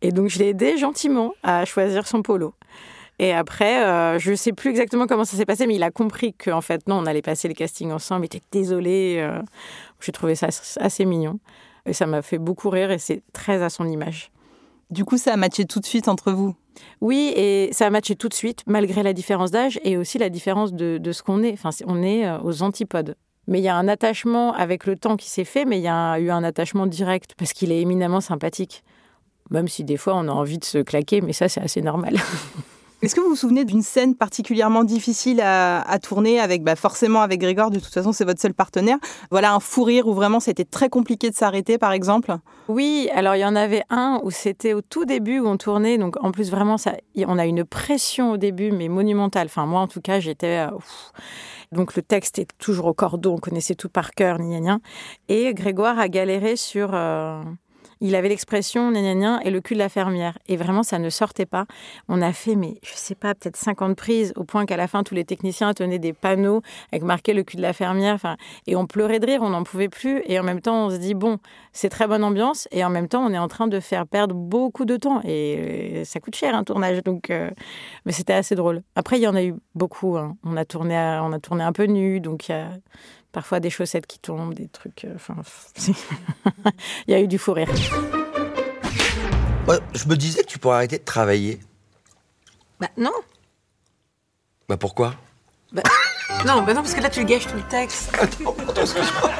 Et 0.00 0.10
donc 0.10 0.28
je 0.28 0.38
l'ai 0.38 0.48
aidé 0.48 0.78
gentiment 0.78 1.34
à 1.42 1.64
choisir 1.64 2.06
son 2.06 2.22
polo. 2.22 2.54
Et 3.18 3.32
après, 3.32 3.84
euh, 3.84 4.18
je 4.18 4.32
ne 4.32 4.36
sais 4.36 4.52
plus 4.52 4.70
exactement 4.70 5.06
comment 5.06 5.24
ça 5.24 5.36
s'est 5.36 5.44
passé, 5.44 5.66
mais 5.66 5.76
il 5.76 5.82
a 5.82 5.90
compris 5.90 6.34
qu'en 6.34 6.60
fait, 6.60 6.88
non, 6.88 6.96
on 6.96 7.06
allait 7.06 7.22
passer 7.22 7.46
le 7.46 7.54
casting 7.54 7.92
ensemble. 7.92 8.22
Il 8.24 8.26
était 8.26 8.42
désolé. 8.50 9.18
Euh. 9.18 9.40
J'ai 10.00 10.12
trouvé 10.12 10.34
ça 10.34 10.48
assez 10.80 11.04
mignon. 11.04 11.38
Et 11.86 11.92
ça 11.92 12.06
m'a 12.06 12.22
fait 12.22 12.38
beaucoup 12.38 12.70
rire 12.70 12.90
et 12.90 12.98
c'est 12.98 13.22
très 13.32 13.62
à 13.62 13.70
son 13.70 13.86
image. 13.86 14.30
Du 14.90 15.04
coup, 15.04 15.16
ça 15.16 15.32
a 15.32 15.36
matché 15.36 15.64
tout 15.64 15.80
de 15.80 15.86
suite 15.86 16.08
entre 16.08 16.32
vous? 16.32 16.54
Oui, 17.00 17.32
et 17.36 17.70
ça 17.72 17.86
a 17.86 17.90
matché 17.90 18.16
tout 18.16 18.28
de 18.28 18.34
suite, 18.34 18.62
malgré 18.66 19.02
la 19.02 19.12
différence 19.12 19.50
d'âge 19.50 19.80
et 19.84 19.96
aussi 19.96 20.18
la 20.18 20.28
différence 20.28 20.72
de, 20.72 21.12
ce 21.12 21.22
qu'on 21.22 21.42
est. 21.42 21.52
Enfin, 21.52 21.70
on 21.86 22.02
est 22.02 22.26
euh, 22.26 22.38
aux 22.42 22.62
antipodes. 22.62 23.16
Mais 23.46 23.60
il 23.60 23.62
y 23.62 23.68
a 23.68 23.76
un 23.76 23.88
attachement 23.88 24.52
avec 24.54 24.86
le 24.86 24.96
temps 24.96 25.16
qui 25.16 25.28
s'est 25.28 25.44
fait, 25.44 25.64
mais 25.64 25.78
il 25.78 25.82
y 25.82 25.88
a 25.88 26.18
eu 26.18 26.30
un 26.30 26.42
attachement 26.42 26.86
direct 26.86 27.34
parce 27.36 27.52
qu'il 27.52 27.72
est 27.72 27.80
éminemment 27.80 28.20
sympathique. 28.20 28.82
Même 29.50 29.68
si 29.68 29.84
des 29.84 29.98
fois 29.98 30.14
on 30.16 30.28
a 30.28 30.32
envie 30.32 30.58
de 30.58 30.64
se 30.64 30.78
claquer, 30.78 31.20
mais 31.20 31.34
ça 31.34 31.48
c'est 31.48 31.60
assez 31.60 31.82
normal. 31.82 32.16
Est-ce 33.04 33.14
que 33.14 33.20
vous 33.20 33.28
vous 33.28 33.36
souvenez 33.36 33.66
d'une 33.66 33.82
scène 33.82 34.14
particulièrement 34.14 34.82
difficile 34.82 35.42
à, 35.42 35.98
tourner 36.02 36.40
avec, 36.40 36.62
bah 36.62 36.74
forcément 36.74 37.20
avec 37.20 37.38
Grégoire, 37.38 37.70
de 37.70 37.78
toute 37.78 37.92
façon 37.92 38.12
c'est 38.12 38.24
votre 38.24 38.40
seul 38.40 38.54
partenaire. 38.54 38.96
Voilà 39.30 39.52
un 39.52 39.60
fou 39.60 39.84
rire 39.84 40.06
où 40.06 40.14
vraiment 40.14 40.40
c'était 40.40 40.64
très 40.64 40.88
compliqué 40.88 41.28
de 41.28 41.34
s'arrêter 41.34 41.76
par 41.76 41.92
exemple 41.92 42.34
Oui, 42.68 43.10
alors 43.14 43.36
il 43.36 43.40
y 43.40 43.44
en 43.44 43.56
avait 43.56 43.82
un 43.90 44.20
où 44.22 44.30
c'était 44.30 44.72
au 44.72 44.80
tout 44.80 45.04
début 45.04 45.38
où 45.38 45.46
on 45.46 45.58
tournait, 45.58 45.98
donc 45.98 46.16
en 46.24 46.32
plus 46.32 46.50
vraiment 46.50 46.78
ça, 46.78 46.94
on 47.26 47.38
a 47.38 47.44
une 47.44 47.64
pression 47.64 48.32
au 48.32 48.36
début 48.38 48.72
mais 48.72 48.88
monumentale. 48.88 49.48
Enfin 49.48 49.66
moi 49.66 49.80
en 49.80 49.88
tout 49.88 50.00
cas 50.00 50.18
j'étais... 50.18 50.66
Euh, 50.66 50.70
donc 51.72 51.96
le 51.96 52.02
texte 52.02 52.38
est 52.38 52.48
toujours 52.58 52.86
au 52.86 52.94
cordeau, 52.94 53.32
on 53.32 53.38
connaissait 53.38 53.74
tout 53.74 53.90
par 53.90 54.12
cœur, 54.12 54.38
ni 54.38 54.56
rien. 54.56 54.80
Et 55.28 55.52
Grégoire 55.52 55.98
a 55.98 56.08
galéré 56.08 56.56
sur... 56.56 56.90
Euh, 56.94 57.42
il 58.00 58.14
avait 58.14 58.28
l'expression 58.28 58.90
gna 58.90 59.40
et 59.44 59.50
le 59.50 59.60
cul 59.60 59.74
de 59.74 59.78
la 59.78 59.88
fermière. 59.88 60.38
Et 60.48 60.56
vraiment, 60.56 60.82
ça 60.82 60.98
ne 60.98 61.10
sortait 61.10 61.46
pas. 61.46 61.66
On 62.08 62.22
a 62.22 62.32
fait, 62.32 62.54
mais 62.54 62.78
je 62.82 62.92
sais 62.94 63.14
pas, 63.14 63.34
peut-être 63.34 63.56
50 63.56 63.96
prises, 63.96 64.32
au 64.36 64.44
point 64.44 64.66
qu'à 64.66 64.76
la 64.76 64.88
fin, 64.88 65.02
tous 65.02 65.14
les 65.14 65.24
techniciens 65.24 65.72
tenaient 65.72 65.98
des 65.98 66.12
panneaux 66.12 66.62
avec 66.92 67.02
marqué 67.02 67.32
le 67.32 67.42
cul 67.42 67.56
de 67.56 67.62
la 67.62 67.72
fermière. 67.72 68.14
Enfin, 68.14 68.36
et 68.66 68.76
on 68.76 68.86
pleurait 68.86 69.20
de 69.20 69.26
rire, 69.26 69.40
on 69.42 69.50
n'en 69.50 69.64
pouvait 69.64 69.88
plus. 69.88 70.22
Et 70.26 70.38
en 70.38 70.42
même 70.42 70.60
temps, 70.60 70.86
on 70.86 70.90
se 70.90 70.96
dit, 70.96 71.14
bon, 71.14 71.38
c'est 71.72 71.88
très 71.88 72.06
bonne 72.06 72.24
ambiance. 72.24 72.68
Et 72.70 72.84
en 72.84 72.90
même 72.90 73.08
temps, 73.08 73.24
on 73.24 73.32
est 73.32 73.38
en 73.38 73.48
train 73.48 73.66
de 73.66 73.80
faire 73.80 74.06
perdre 74.06 74.34
beaucoup 74.34 74.84
de 74.84 74.96
temps. 74.96 75.20
Et 75.24 75.56
euh, 75.58 76.04
ça 76.04 76.20
coûte 76.20 76.34
cher 76.34 76.54
un 76.54 76.64
tournage. 76.64 77.02
Donc, 77.02 77.30
euh, 77.30 77.50
mais 78.04 78.12
c'était 78.12 78.32
assez 78.32 78.54
drôle. 78.54 78.82
Après, 78.96 79.18
il 79.18 79.22
y 79.22 79.28
en 79.28 79.34
a 79.34 79.42
eu 79.42 79.54
beaucoup. 79.74 80.16
Hein. 80.16 80.36
On, 80.44 80.56
a 80.56 80.64
tourné 80.64 80.94
on 81.22 81.32
a 81.32 81.38
tourné 81.38 81.64
un 81.64 81.72
peu 81.72 81.84
nu. 81.84 82.20
Donc, 82.20 82.48
il 82.48 82.52
y 82.52 82.54
a 82.54 82.70
Parfois 83.34 83.58
des 83.58 83.68
chaussettes 83.68 84.06
qui 84.06 84.20
tombent, 84.20 84.54
des 84.54 84.68
trucs. 84.68 85.04
Euh, 85.04 85.16
enfin, 85.16 85.34
il 87.08 87.10
y 87.10 87.14
a 87.14 87.20
eu 87.20 87.26
du 87.26 87.36
fou 87.36 87.52
rire. 87.52 87.68
je 89.66 90.06
me 90.06 90.14
disais 90.14 90.42
que 90.44 90.46
tu 90.46 90.60
pourrais 90.60 90.76
arrêter 90.76 90.98
de 90.98 91.04
travailler. 91.04 91.58
Bah 92.78 92.86
non. 92.96 93.10
Bah 94.68 94.76
pourquoi? 94.76 95.16
Bah, 95.72 95.82
Non, 96.46 96.62
bah 96.62 96.74
non, 96.74 96.82
parce 96.82 96.94
que 96.94 97.00
là 97.00 97.10
tu 97.10 97.20
le 97.20 97.26
gâches 97.26 97.48
tout 97.48 97.56
le 97.56 97.62
texte. 97.62 98.16
Attends, 98.20 98.82
excuse-moi. 98.82 99.30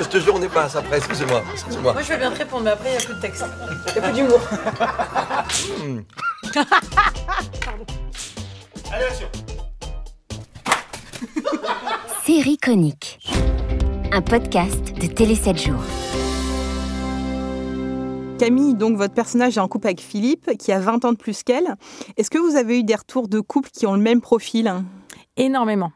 Je 0.00 0.04
te 0.04 0.18
jure, 0.18 0.34
on 0.34 0.40
n'est 0.40 0.48
pas 0.48 0.64
à 0.64 0.68
ça 0.68 0.82
près, 0.82 0.96
excusez-moi. 0.96 1.44
Moi 1.80 2.02
je 2.02 2.08
vais 2.08 2.18
bien 2.18 2.32
te 2.32 2.38
répondre, 2.38 2.64
mais 2.64 2.70
après 2.70 2.88
il 2.88 2.96
n'y 2.96 3.04
a 3.04 3.06
plus 3.06 3.14
de 3.14 3.20
texte. 3.20 3.44
Il 3.86 3.92
n'y 3.92 3.98
a 3.98 4.02
plus 4.02 4.12
d'humour. 4.14 4.40
Hmm. 5.78 6.00
Allez, 8.90 9.06
Série 12.24 12.56
conique. 12.56 13.18
Un 14.12 14.22
podcast 14.22 14.94
de 14.96 15.08
Télé 15.08 15.34
7 15.34 15.58
jours. 15.60 15.82
Camille, 18.38 18.76
donc 18.76 18.96
votre 18.96 19.12
personnage 19.12 19.56
est 19.56 19.60
en 19.60 19.66
couple 19.66 19.88
avec 19.88 20.00
Philippe, 20.00 20.56
qui 20.56 20.70
a 20.70 20.78
20 20.78 21.04
ans 21.04 21.12
de 21.14 21.16
plus 21.16 21.42
qu'elle. 21.42 21.74
Est-ce 22.16 22.30
que 22.30 22.38
vous 22.38 22.54
avez 22.54 22.78
eu 22.78 22.84
des 22.84 22.94
retours 22.94 23.26
de 23.26 23.40
couples 23.40 23.70
qui 23.70 23.88
ont 23.88 23.94
le 23.94 24.00
même 24.00 24.20
profil? 24.20 24.72
Énormément. 25.36 25.90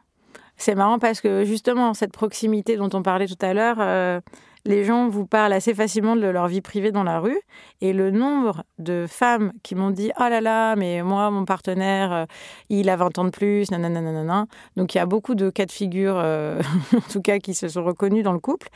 C'est 0.57 0.75
marrant 0.75 0.99
parce 0.99 1.21
que 1.21 1.45
justement, 1.45 1.93
cette 1.93 2.11
proximité 2.11 2.75
dont 2.75 2.89
on 2.91 3.03
parlait 3.03 3.27
tout 3.27 3.39
à 3.39 3.53
l'heure, 3.53 3.77
euh, 3.79 4.19
les 4.67 4.83
gens 4.83 5.07
vous 5.07 5.25
parlent 5.25 5.53
assez 5.53 5.73
facilement 5.73 6.15
de 6.15 6.27
leur 6.27 6.47
vie 6.47 6.61
privée 6.61 6.91
dans 6.91 7.03
la 7.03 7.19
rue. 7.19 7.39
Et 7.79 7.93
le 7.93 8.11
nombre 8.11 8.63
de 8.79 9.05
femmes 9.07 9.53
qui 9.63 9.75
m'ont 9.75 9.91
dit 9.91 10.11
Oh 10.19 10.27
là 10.29 10.41
là, 10.41 10.75
mais 10.75 11.01
moi, 11.03 11.31
mon 11.31 11.45
partenaire, 11.45 12.11
euh, 12.11 12.25
il 12.69 12.89
a 12.89 12.97
20 12.97 13.17
ans 13.17 13.23
de 13.23 13.29
plus, 13.29 13.71
nanana, 13.71 14.01
nanana. 14.01 14.45
Donc 14.75 14.93
il 14.93 14.97
y 14.97 15.01
a 15.01 15.05
beaucoup 15.05 15.35
de 15.35 15.49
cas 15.49 15.65
de 15.65 15.71
figure, 15.71 16.15
euh, 16.17 16.61
en 16.95 17.11
tout 17.11 17.21
cas, 17.21 17.39
qui 17.39 17.53
se 17.53 17.69
sont 17.69 17.83
reconnus 17.83 18.23
dans 18.23 18.33
le 18.33 18.39
couple. 18.39 18.67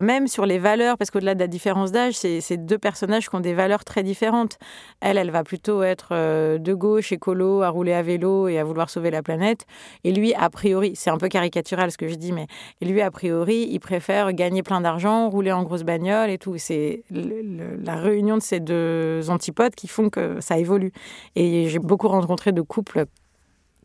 Même 0.00 0.26
sur 0.26 0.46
les 0.46 0.58
valeurs, 0.58 0.98
parce 0.98 1.10
qu'au-delà 1.10 1.34
de 1.34 1.40
la 1.40 1.46
différence 1.46 1.92
d'âge, 1.92 2.14
c'est 2.14 2.56
deux 2.56 2.78
personnages 2.78 3.28
qui 3.28 3.36
ont 3.36 3.40
des 3.40 3.54
valeurs 3.54 3.84
très 3.84 4.02
différentes. 4.02 4.58
Elle, 5.00 5.16
elle 5.16 5.30
va 5.30 5.44
plutôt 5.44 5.82
être 5.84 6.08
euh, 6.10 6.58
de 6.58 6.74
gauche, 6.74 7.12
écolo, 7.12 7.62
à 7.62 7.68
rouler 7.68 7.92
à 7.92 8.02
vélo 8.02 8.48
et 8.48 8.58
à 8.58 8.64
vouloir 8.64 8.90
sauver 8.90 9.10
la 9.10 9.22
planète. 9.22 9.64
Et 10.02 10.12
lui, 10.12 10.34
a 10.34 10.50
priori, 10.50 10.92
c'est 10.96 11.10
un 11.10 11.18
peu 11.18 11.28
caricatural 11.28 11.92
ce 11.92 11.98
que 11.98 12.08
je 12.08 12.16
dis, 12.16 12.32
mais 12.32 12.46
lui, 12.82 13.00
a 13.00 13.12
priori, 13.12 13.68
il 13.70 13.78
préfère 13.78 14.32
gagner 14.32 14.64
plein 14.64 14.80
d'argent, 14.80 15.28
rouler 15.36 15.52
en 15.52 15.64
grosse 15.64 15.82
bagnole 15.82 16.30
et 16.30 16.38
tout. 16.38 16.56
C'est 16.56 17.02
la 17.10 17.96
réunion 17.96 18.38
de 18.38 18.42
ces 18.42 18.58
deux 18.58 19.28
antipodes 19.28 19.74
qui 19.74 19.86
font 19.86 20.08
que 20.08 20.40
ça 20.40 20.56
évolue. 20.56 20.92
Et 21.34 21.68
j'ai 21.68 21.78
beaucoup 21.78 22.08
rencontré 22.08 22.52
de 22.52 22.62
couples 22.62 23.04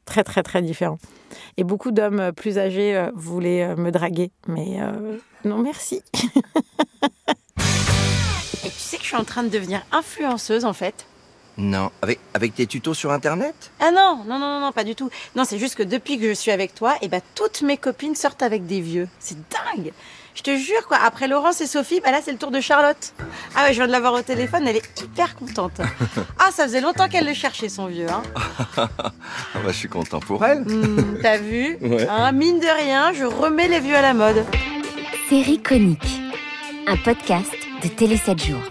très 0.05 0.24
très 0.24 0.43
très 0.43 0.62
différents. 0.62 0.98
Et 1.58 1.65
beaucoup 1.65 1.91
d'hommes 1.91 2.31
plus 2.31 2.58
âgés 2.58 2.96
euh, 2.96 3.12
voulaient 3.13 3.63
euh, 3.63 3.75
me 3.75 3.91
draguer, 3.91 4.31
mais 4.48 4.81
euh, 4.81 5.17
non 5.43 5.58
merci. 5.58 6.01
Et 8.63 8.70
tu 8.70 8.79
sais 8.79 8.96
que 8.98 9.03
je 9.03 9.08
suis 9.08 9.17
en 9.17 9.25
train 9.25 9.43
de 9.43 9.50
devenir 9.50 9.84
influenceuse 9.91 10.63
en 10.65 10.74
fait 10.74 11.05
Non, 11.58 11.91
avec, 12.01 12.20
avec 12.34 12.55
tes 12.55 12.65
tutos 12.65 12.93
sur 12.93 13.12
Internet? 13.12 13.72
Ah 13.79 13.91
non, 13.91 14.24
non, 14.25 14.39
non, 14.39 14.60
non, 14.62 14.72
pas 14.72 14.86
du 14.86 14.96
tout. 14.96 15.10
Non, 15.36 15.43
c'est 15.43 15.58
juste 15.58 15.75
que 15.75 15.84
depuis 15.84 16.17
que 16.17 16.29
je 16.29 16.34
suis 16.34 16.51
avec 16.51 16.74
toi, 16.74 16.96
et 17.01 17.10
ben, 17.10 17.22
toutes 17.36 17.62
mes 17.62 17.77
copines 17.77 18.15
sortent 18.15 18.43
avec 18.43 18.65
des 18.65 18.79
vieux. 18.79 19.10
C'est 19.20 19.38
dingue 19.50 19.91
je 20.35 20.41
te 20.43 20.55
jure, 20.55 20.88
quoi. 20.88 20.97
Après 21.03 21.27
Laurence 21.27 21.61
et 21.61 21.67
Sophie, 21.67 22.00
bah 22.01 22.11
là, 22.11 22.19
c'est 22.23 22.31
le 22.31 22.38
tour 22.38 22.51
de 22.51 22.59
Charlotte. 22.59 23.13
Ah 23.55 23.63
ouais, 23.63 23.69
je 23.73 23.77
viens 23.77 23.88
de 23.88 23.91
l'avoir 23.91 24.13
au 24.13 24.21
téléphone, 24.21 24.67
elle 24.67 24.77
est 24.77 25.01
hyper 25.01 25.35
contente. 25.35 25.81
Ah, 26.39 26.50
ça 26.51 26.63
faisait 26.63 26.81
longtemps 26.81 27.07
qu'elle 27.09 27.25
le 27.25 27.33
cherchait, 27.33 27.69
son 27.69 27.88
vieux. 27.88 28.07
Hein. 28.09 28.23
ah 28.77 28.88
bah, 29.55 29.67
je 29.67 29.71
suis 29.71 29.89
content 29.89 30.19
pour 30.19 30.43
elle. 30.45 30.61
Hmm, 30.61 31.17
T'as 31.21 31.38
vu 31.38 31.77
Ouais. 31.81 32.07
Hein, 32.09 32.31
Mine 32.31 32.59
de 32.59 32.67
rien, 32.83 33.11
je 33.13 33.25
remets 33.25 33.67
les 33.67 33.79
vieux 33.79 33.95
à 33.95 34.01
la 34.01 34.13
mode. 34.13 34.45
Série 35.29 35.61
conique, 35.61 36.21
un 36.88 36.97
podcast 36.97 37.51
de 37.83 37.88
Télé 37.88 38.17
7 38.17 38.41
jours. 38.43 38.61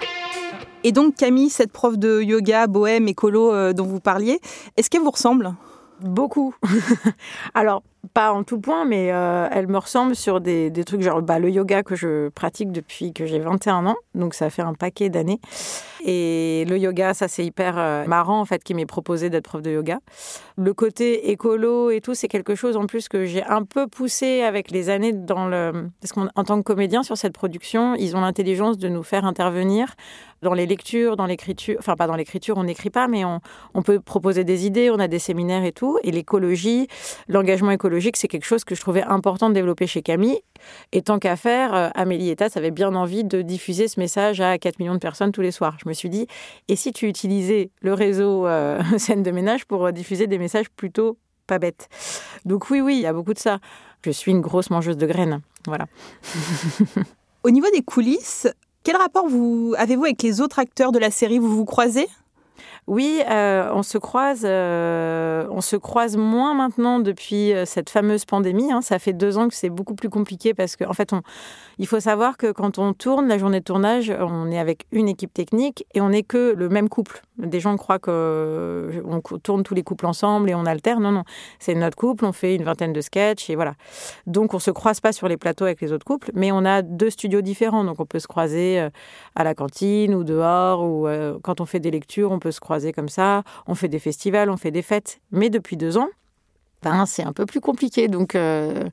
Et 0.85 0.93
donc 0.93 1.15
Camille, 1.17 1.51
cette 1.51 1.73
prof 1.73 1.99
de 1.99 2.23
yoga, 2.23 2.67
bohème, 2.67 3.07
écolo 3.09 3.53
euh, 3.53 3.73
dont 3.75 3.85
vous 3.85 4.01
parliez, 4.01 4.41
est-ce 4.77 4.89
qu'elle 4.89 5.03
vous 5.03 5.11
ressemble? 5.11 5.55
Beaucoup. 6.01 6.55
Alors, 7.55 7.83
pas 8.15 8.33
en 8.33 8.45
tout 8.45 8.61
point, 8.61 8.85
mais 8.85 9.13
euh, 9.13 9.49
elle 9.51 9.69
me 9.69 9.79
ressemble 9.79 10.17
sur 10.17 10.41
des, 10.41 10.71
des 10.71 10.85
trucs 10.85 11.03
genre 11.03 11.23
bah, 11.23 11.39
le 11.39 11.51
yoga 11.51 11.83
que 11.83 11.95
je 11.95 12.29
pratique 12.31 12.73
depuis 12.73 13.13
que 13.13 13.27
j'ai 13.27 13.39
21 13.39 13.87
ans, 13.87 13.97
donc 14.15 14.35
ça 14.35 14.51
fait 14.51 14.63
un 14.63 14.75
paquet 14.75 15.09
d'années. 15.09 15.41
Et 16.05 16.65
le 16.69 16.79
yoga, 16.79 17.15
ça 17.15 17.29
c'est 17.29 17.45
hyper 17.45 17.79
euh, 17.79 18.05
marrant 18.07 18.41
en 18.41 18.45
fait 18.45 18.65
qu'il 18.65 18.77
m'ait 18.77 18.87
proposé 18.87 19.31
d'être 19.31 19.45
prof 19.45 19.63
de 19.63 19.71
yoga. 19.71 19.99
Le 20.57 20.73
côté 20.75 21.31
écolo 21.31 21.91
et 21.91 22.01
tout, 22.01 22.15
c'est 22.15 22.29
quelque 22.29 22.55
chose 22.55 22.77
en 22.77 22.87
plus 22.87 23.09
que 23.09 23.25
j'ai 23.25 23.45
un 23.45 23.65
peu 23.65 23.87
poussé 23.87 24.43
avec 24.43 24.71
les 24.71 24.89
années 24.89 25.13
dans 25.13 25.49
le... 25.49 25.89
Parce 26.01 26.13
qu'en 26.13 26.45
tant 26.45 26.59
que 26.59 26.63
comédien 26.63 27.03
sur 27.03 27.17
cette 27.17 27.33
production, 27.33 27.95
ils 27.95 28.17
ont 28.17 28.21
l'intelligence 28.21 28.79
de 28.79 28.89
nous 28.89 29.03
faire 29.03 29.25
intervenir 29.25 29.95
dans 30.43 30.55
les 30.55 30.67
lectures, 30.67 31.17
dans 31.17 31.27
l'écriture, 31.27 31.77
enfin 31.79 31.97
pas 31.97 32.07
dans 32.07 32.17
l'écriture, 32.17 32.57
on 32.57 32.65
n'écrit 32.65 32.91
pas, 32.91 33.09
mais 33.09 33.25
on, 33.25 33.41
on, 33.75 33.83
peut 33.83 34.01
proposer 34.01 34.45
des 34.45 34.67
idées, 34.67 34.91
on 34.91 34.99
a 34.99 35.09
des 35.09 35.19
séminaires 35.19 35.65
et 35.65 35.73
tout. 35.73 35.99
Et 36.03 36.11
l'écologie, 36.11 36.89
l'engagement 37.29 37.71
écologique, 37.71 38.17
c'est 38.17 38.29
quelque 38.29 38.47
chose 38.47 38.65
que 38.65 38.75
je 38.75 38.81
trouvais 38.81 39.03
important 39.03 39.49
de 39.51 39.55
développer 39.55 39.87
chez 39.87 40.03
Camille. 40.03 40.41
Et 40.93 41.03
tant 41.03 41.19
qu'à 41.19 41.37
faire, 41.37 41.75
euh, 41.75 41.89
Amélie 41.95 42.31
Etat 42.31 42.49
avait 42.55 42.71
bien 42.71 42.95
envie 42.95 43.25
de 43.25 43.43
diffuser 43.43 43.89
ce 43.89 44.01
message 44.01 44.41
à 44.41 44.59
4 44.59 44.79
millions 44.79 44.95
de 44.95 44.99
personnes 44.99 45.33
tous 45.33 45.41
les 45.41 45.51
soirs. 45.51 45.77
Je 45.83 45.89
me 45.89 45.95
suis 45.95 46.11
dit, 46.11 46.27
et 46.69 46.77
si 46.77 46.93
tu 46.93 47.09
utilisais 47.09 47.71
le 47.81 47.95
réseau 47.95 48.47
euh, 48.47 48.81
scène 48.99 49.23
de 49.23 49.31
ménage 49.31 49.65
pour 49.65 49.87
euh, 49.87 49.93
diffuser 49.93 50.27
des 50.27 50.39
messages 50.39 50.71
plutôt 50.71 51.17
pas 51.47 51.59
bêtes? 51.59 51.89
Donc 52.45 52.71
oui, 52.71 52.81
oui, 52.81 52.97
il 52.97 53.03
y 53.03 53.07
a 53.07 53.13
beaucoup 53.13 53.35
de 53.35 53.39
ça. 53.39 53.59
Je 54.05 54.11
suis 54.11 54.33
une 54.33 54.41
grosse 54.41 54.71
mangeuse 54.71 54.97
de 54.97 55.07
graines. 55.07 55.41
Voilà. 55.67 55.87
Au 57.43 57.51
niveau 57.51 57.69
des 57.73 57.83
coulisses, 57.83 58.49
quel 58.83 58.97
rapport 58.97 59.29
vous 59.29 59.75
avez-vous 59.77 60.05
avec 60.05 60.23
les 60.23 60.41
autres 60.41 60.59
acteurs 60.59 60.93
de 60.93 60.99
la 60.99 61.11
série? 61.11 61.39
Vous 61.39 61.55
vous 61.55 61.65
croisez? 61.65 62.09
Oui, 62.87 63.23
euh, 63.31 63.71
on 63.73 63.83
se 63.83 63.99
croise, 63.99 64.43
euh, 64.45 65.47
on 65.51 65.61
se 65.61 65.77
croise 65.77 66.17
moins 66.17 66.55
maintenant 66.55 66.99
depuis 66.99 67.53
euh, 67.53 67.65
cette 67.65 67.91
fameuse 67.91 68.25
pandémie. 68.25 68.73
Hein. 68.73 68.81
Ça 68.83 68.99
fait 68.99 69.13
deux 69.13 69.39
ans 69.39 69.49
que 69.49 69.55
c'est 69.55 69.71
beaucoup 69.71 69.95
plus 69.95 70.09
compliqué 70.09 70.55
parce 70.55 70.77
qu'en 70.77 70.91
en 70.91 70.93
fait, 70.93 71.13
on, 71.13 71.23
il 71.79 71.87
faut 71.87 72.01
savoir 72.01 72.37
que 72.37 72.51
quand 72.53 72.79
on 72.79 72.93
tourne 72.93 73.29
la 73.29 73.39
journée 73.39 73.61
de 73.61 73.65
tournage, 73.65 74.13
on 74.19 74.51
est 74.51 74.59
avec 74.59 74.87
une 74.93 75.09
équipe 75.09 75.33
technique 75.33 75.87
et 75.95 76.01
on 76.01 76.09
n'est 76.09 76.23
que 76.23 76.55
le 76.57 76.69
même 76.69 76.89
couple. 76.89 77.23
Des 77.39 77.61
gens 77.61 77.77
croient 77.77 77.99
qu'on 77.99 79.21
tourne 79.43 79.63
tous 79.63 79.75
les 79.75 79.83
couples 79.83 80.07
ensemble 80.07 80.51
et 80.51 80.55
on 80.55 80.67
alterne. 80.67 81.03
Non, 81.03 81.13
non, 81.13 81.25
c'est 81.59 81.75
notre 81.75 81.97
couple. 81.97 82.25
On 82.25 82.33
fait 82.33 82.55
une 82.55 82.65
vingtaine 82.65 82.93
de 82.93 83.01
sketchs 83.01 83.49
et 83.51 83.55
voilà. 83.55 83.75
Donc, 84.27 84.53
on 84.53 84.59
se 84.59 84.71
croise 84.71 85.01
pas 85.01 85.13
sur 85.13 85.29
les 85.29 85.37
plateaux 85.37 85.65
avec 85.65 85.81
les 85.81 85.93
autres 85.93 86.05
couples, 86.05 86.31
mais 86.35 86.53
on 86.53 86.65
a 86.65 86.83
deux 86.83 87.11
studios 87.11 87.41
différents. 87.41 87.85
Donc, 87.85 88.01
on 88.01 88.05
peut 88.05 88.19
se 88.19 88.27
croiser 88.27 88.89
à 89.35 89.45
la 89.45 89.55
cantine 89.55 90.15
ou 90.15 90.25
dehors 90.25 90.83
ou 90.85 91.09
quand 91.43 91.61
on 91.61 91.67
fait 91.67 91.81
des 91.81 91.91
lectures, 91.91 92.31
on 92.33 92.41
peut 92.41 92.51
se 92.51 92.61
croiser 92.61 92.80
comme 92.93 93.09
ça. 93.09 93.43
On 93.67 93.75
fait 93.75 93.89
des 93.89 93.99
festivals, 93.99 94.51
on 94.51 94.57
fait 94.57 94.71
des 94.71 94.83
fêtes. 94.83 95.21
Mais 95.31 95.51
depuis 95.51 95.77
deux 95.77 95.97
ans, 95.97 96.09
ben, 96.83 97.07
c'est 97.07 97.23
un 97.23 97.33
peu 97.33 97.47
plus 97.47 97.61
compliqué. 97.61 98.09
Donc, 98.09 98.35
euh, 98.35 98.89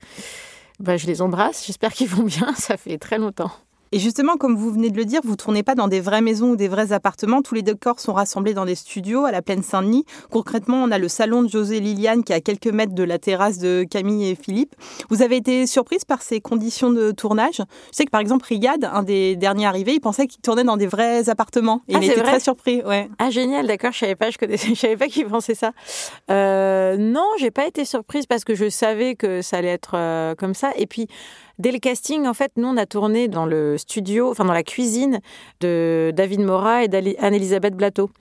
ben, 0.79 0.98
je 0.98 1.08
les 1.08 1.22
embrasse. 1.22 1.65
J'espère 1.65 1.94
qu'ils 1.94 2.10
vont 2.10 2.24
bien. 2.24 2.53
Ça 2.58 2.77
fait 2.77 2.98
très 2.98 3.17
longtemps. 3.17 3.51
Et 3.91 4.00
justement, 4.00 4.36
comme 4.38 4.56
vous 4.56 4.72
venez 4.72 4.89
de 4.89 4.98
le 4.98 5.06
dire, 5.06 5.22
vous 5.24 5.36
tournez 5.36 5.63
pas 5.63 5.75
dans 5.75 5.88
des 5.88 6.00
vraies 6.00 6.22
maisons 6.22 6.51
ou 6.51 6.56
des 6.56 6.67
vrais 6.67 6.91
appartements. 6.91 7.41
Tous 7.41 7.56
les 7.56 7.62
décors 7.62 8.00
sont 8.00 8.13
rassemblés 8.13 8.53
dans 8.53 8.65
des 8.65 8.75
studios 8.75 9.25
à 9.25 9.32
la 9.32 9.41
plaine 9.41 9.63
Saint-Denis. 9.63 10.06
Concrètement, 10.29 10.77
on 10.84 10.91
a 10.91 10.98
le 10.98 11.08
salon 11.08 11.44
de 11.44 11.50
José 11.50 11.79
Liliane 11.79 12.24
qui 12.24 12.34
est 12.34 12.36
à 12.36 12.41
quelques 12.41 12.67
mètres 12.67 12.94
de 12.94 13.03
la 13.03 13.20
terrasse 13.20 13.58
de 13.58 13.86
Camille 13.89 14.29
et 14.29 14.36
Philippe. 14.36 14.75
Vous 15.10 15.22
avez 15.22 15.38
été 15.38 15.67
surprise 15.67 16.06
par 16.06 16.22
ces 16.22 16.41
conditions 16.41 16.91
de 16.91 17.12
tournage 17.12 17.58
Je 17.58 17.63
sais 17.91 18.06
que 18.06 18.12
par 18.12 18.22
exemple, 18.22 18.46
Riyad, 18.46 18.84
un 18.86 19.03
des 19.03 19.36
derniers 19.36 19.65
arrivés, 19.65 19.94
il 19.94 20.00
pensait 20.00 20.27
qu'il 20.27 20.41
tournait 20.41 20.63
dans 20.63 20.77
des 20.77 20.88
vrais 20.88 21.29
appartements. 21.29 21.82
Et 21.88 21.96
ah, 21.96 22.00
il 22.01 22.12
était 22.12 22.20
vrai 22.20 22.32
très 22.32 22.39
surpris. 22.39 22.82
Ouais. 22.84 23.10
Ah 23.20 23.29
génial, 23.29 23.67
d'accord. 23.67 23.91
Je 23.91 24.00
savais 24.00 24.15
pas, 24.15 24.29
je 24.29 24.38
connaissais, 24.38 24.70
je 24.70 24.75
savais 24.75 24.98
pas 24.98 25.08
qu'il 25.08 25.25
pensait 25.25 25.56
ça. 25.56 25.72
Euh, 26.29 26.98
non, 26.98 27.25
j'ai 27.39 27.51
pas 27.51 27.67
été 27.67 27.86
surprise 27.86 28.25
parce 28.25 28.44
que 28.44 28.56
je 28.56 28.70
savais 28.70 29.15
que 29.15 29.41
ça 29.41 29.58
allait 29.58 29.67
être 29.70 29.91
euh, 29.96 30.36
comme 30.36 30.53
ça. 30.53 30.72
Et 30.77 30.88
puis. 30.88 31.08
Dès 31.59 31.71
le 31.71 31.79
casting, 31.79 32.27
en 32.27 32.33
fait, 32.33 32.51
nous, 32.55 32.67
on 32.67 32.77
a 32.77 32.85
tourné 32.85 33.27
dans 33.27 33.45
le 33.45 33.77
studio, 33.77 34.29
enfin 34.29 34.45
dans 34.45 34.53
la 34.53 34.63
cuisine 34.63 35.19
de 35.59 36.11
David 36.15 36.41
Mora 36.41 36.83
et 36.83 36.87
d'Anne-Elisabeth 36.87 37.75
Blateau. 37.75 38.11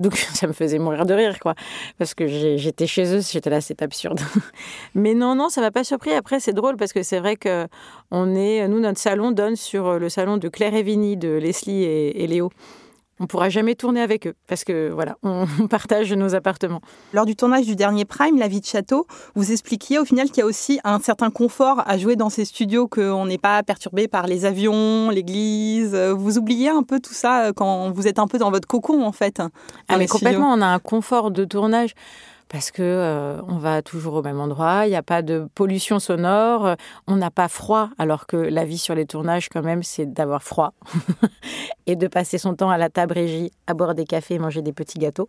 Donc 0.00 0.16
ça 0.34 0.46
me 0.46 0.52
faisait 0.52 0.78
mourir 0.78 1.06
de 1.06 1.14
rire, 1.14 1.38
quoi. 1.38 1.54
Parce 1.98 2.14
que 2.14 2.26
j'étais 2.26 2.86
chez 2.86 3.14
eux, 3.14 3.20
j'étais 3.20 3.50
là, 3.50 3.60
c'est 3.60 3.82
absurde. 3.82 4.20
Mais 4.94 5.14
non, 5.14 5.34
non, 5.34 5.48
ça 5.48 5.60
m'a 5.60 5.70
pas 5.70 5.84
surpris. 5.84 6.12
Après, 6.12 6.40
c'est 6.40 6.52
drôle 6.52 6.76
parce 6.76 6.92
que 6.92 7.02
c'est 7.02 7.20
vrai 7.20 7.36
que 7.36 7.66
on 8.10 8.34
est, 8.34 8.66
nous, 8.66 8.80
notre 8.80 8.98
salon 8.98 9.30
donne 9.30 9.56
sur 9.56 9.98
le 9.98 10.08
salon 10.08 10.36
de 10.36 10.48
Claire 10.48 10.74
et 10.74 10.82
Vinny, 10.82 11.16
de 11.16 11.28
Leslie 11.28 11.84
et 11.84 12.26
Léo 12.26 12.50
on 13.20 13.26
pourra 13.26 13.50
jamais 13.50 13.74
tourner 13.74 14.00
avec 14.00 14.26
eux 14.26 14.34
parce 14.46 14.64
que 14.64 14.90
voilà, 14.90 15.18
on 15.22 15.46
partage 15.70 16.12
nos 16.12 16.34
appartements. 16.34 16.80
Lors 17.12 17.26
du 17.26 17.36
tournage 17.36 17.66
du 17.66 17.76
dernier 17.76 18.04
Prime, 18.04 18.38
La 18.38 18.48
vie 18.48 18.60
de 18.60 18.66
château, 18.66 19.06
vous 19.34 19.52
expliquiez 19.52 19.98
au 19.98 20.04
final 20.04 20.28
qu'il 20.28 20.38
y 20.38 20.42
a 20.42 20.46
aussi 20.46 20.80
un 20.82 20.98
certain 20.98 21.30
confort 21.30 21.82
à 21.86 21.98
jouer 21.98 22.16
dans 22.16 22.30
ces 22.30 22.46
studios, 22.46 22.88
qu'on 22.88 23.26
n'est 23.26 23.38
pas 23.38 23.62
perturbé 23.62 24.08
par 24.08 24.26
les 24.26 24.46
avions, 24.46 25.10
l'église. 25.10 25.94
Vous 25.94 26.38
oubliez 26.38 26.70
un 26.70 26.82
peu 26.82 26.98
tout 26.98 27.14
ça 27.14 27.52
quand 27.54 27.90
vous 27.90 28.08
êtes 28.08 28.18
un 28.18 28.26
peu 28.26 28.38
dans 28.38 28.50
votre 28.50 28.66
cocon 28.66 29.04
en 29.04 29.12
fait. 29.12 29.42
Ah 29.88 29.98
mais 29.98 30.06
complètement, 30.06 30.52
on 30.52 30.62
a 30.62 30.66
un 30.66 30.78
confort 30.78 31.30
de 31.30 31.44
tournage 31.44 31.94
parce 32.50 32.72
que 32.72 32.82
euh, 32.82 33.40
on 33.46 33.58
va 33.58 33.80
toujours 33.80 34.14
au 34.14 34.22
même 34.22 34.40
endroit, 34.40 34.86
il 34.86 34.90
n'y 34.90 34.96
a 34.96 35.04
pas 35.04 35.22
de 35.22 35.48
pollution 35.54 36.00
sonore, 36.00 36.74
on 37.06 37.16
n'a 37.16 37.30
pas 37.30 37.46
froid, 37.46 37.90
alors 37.96 38.26
que 38.26 38.36
la 38.36 38.64
vie 38.64 38.76
sur 38.78 38.96
les 38.96 39.06
tournages, 39.06 39.48
quand 39.48 39.62
même, 39.62 39.84
c'est 39.84 40.06
d'avoir 40.06 40.42
froid 40.42 40.74
et 41.86 41.94
de 41.94 42.08
passer 42.08 42.38
son 42.38 42.54
temps 42.54 42.68
à 42.68 42.76
la 42.76 42.90
table 42.90 43.14
régie, 43.14 43.52
à 43.68 43.74
boire 43.74 43.94
des 43.94 44.04
cafés 44.04 44.34
et 44.34 44.38
manger 44.40 44.62
des 44.62 44.72
petits 44.72 44.98
gâteaux. 44.98 45.28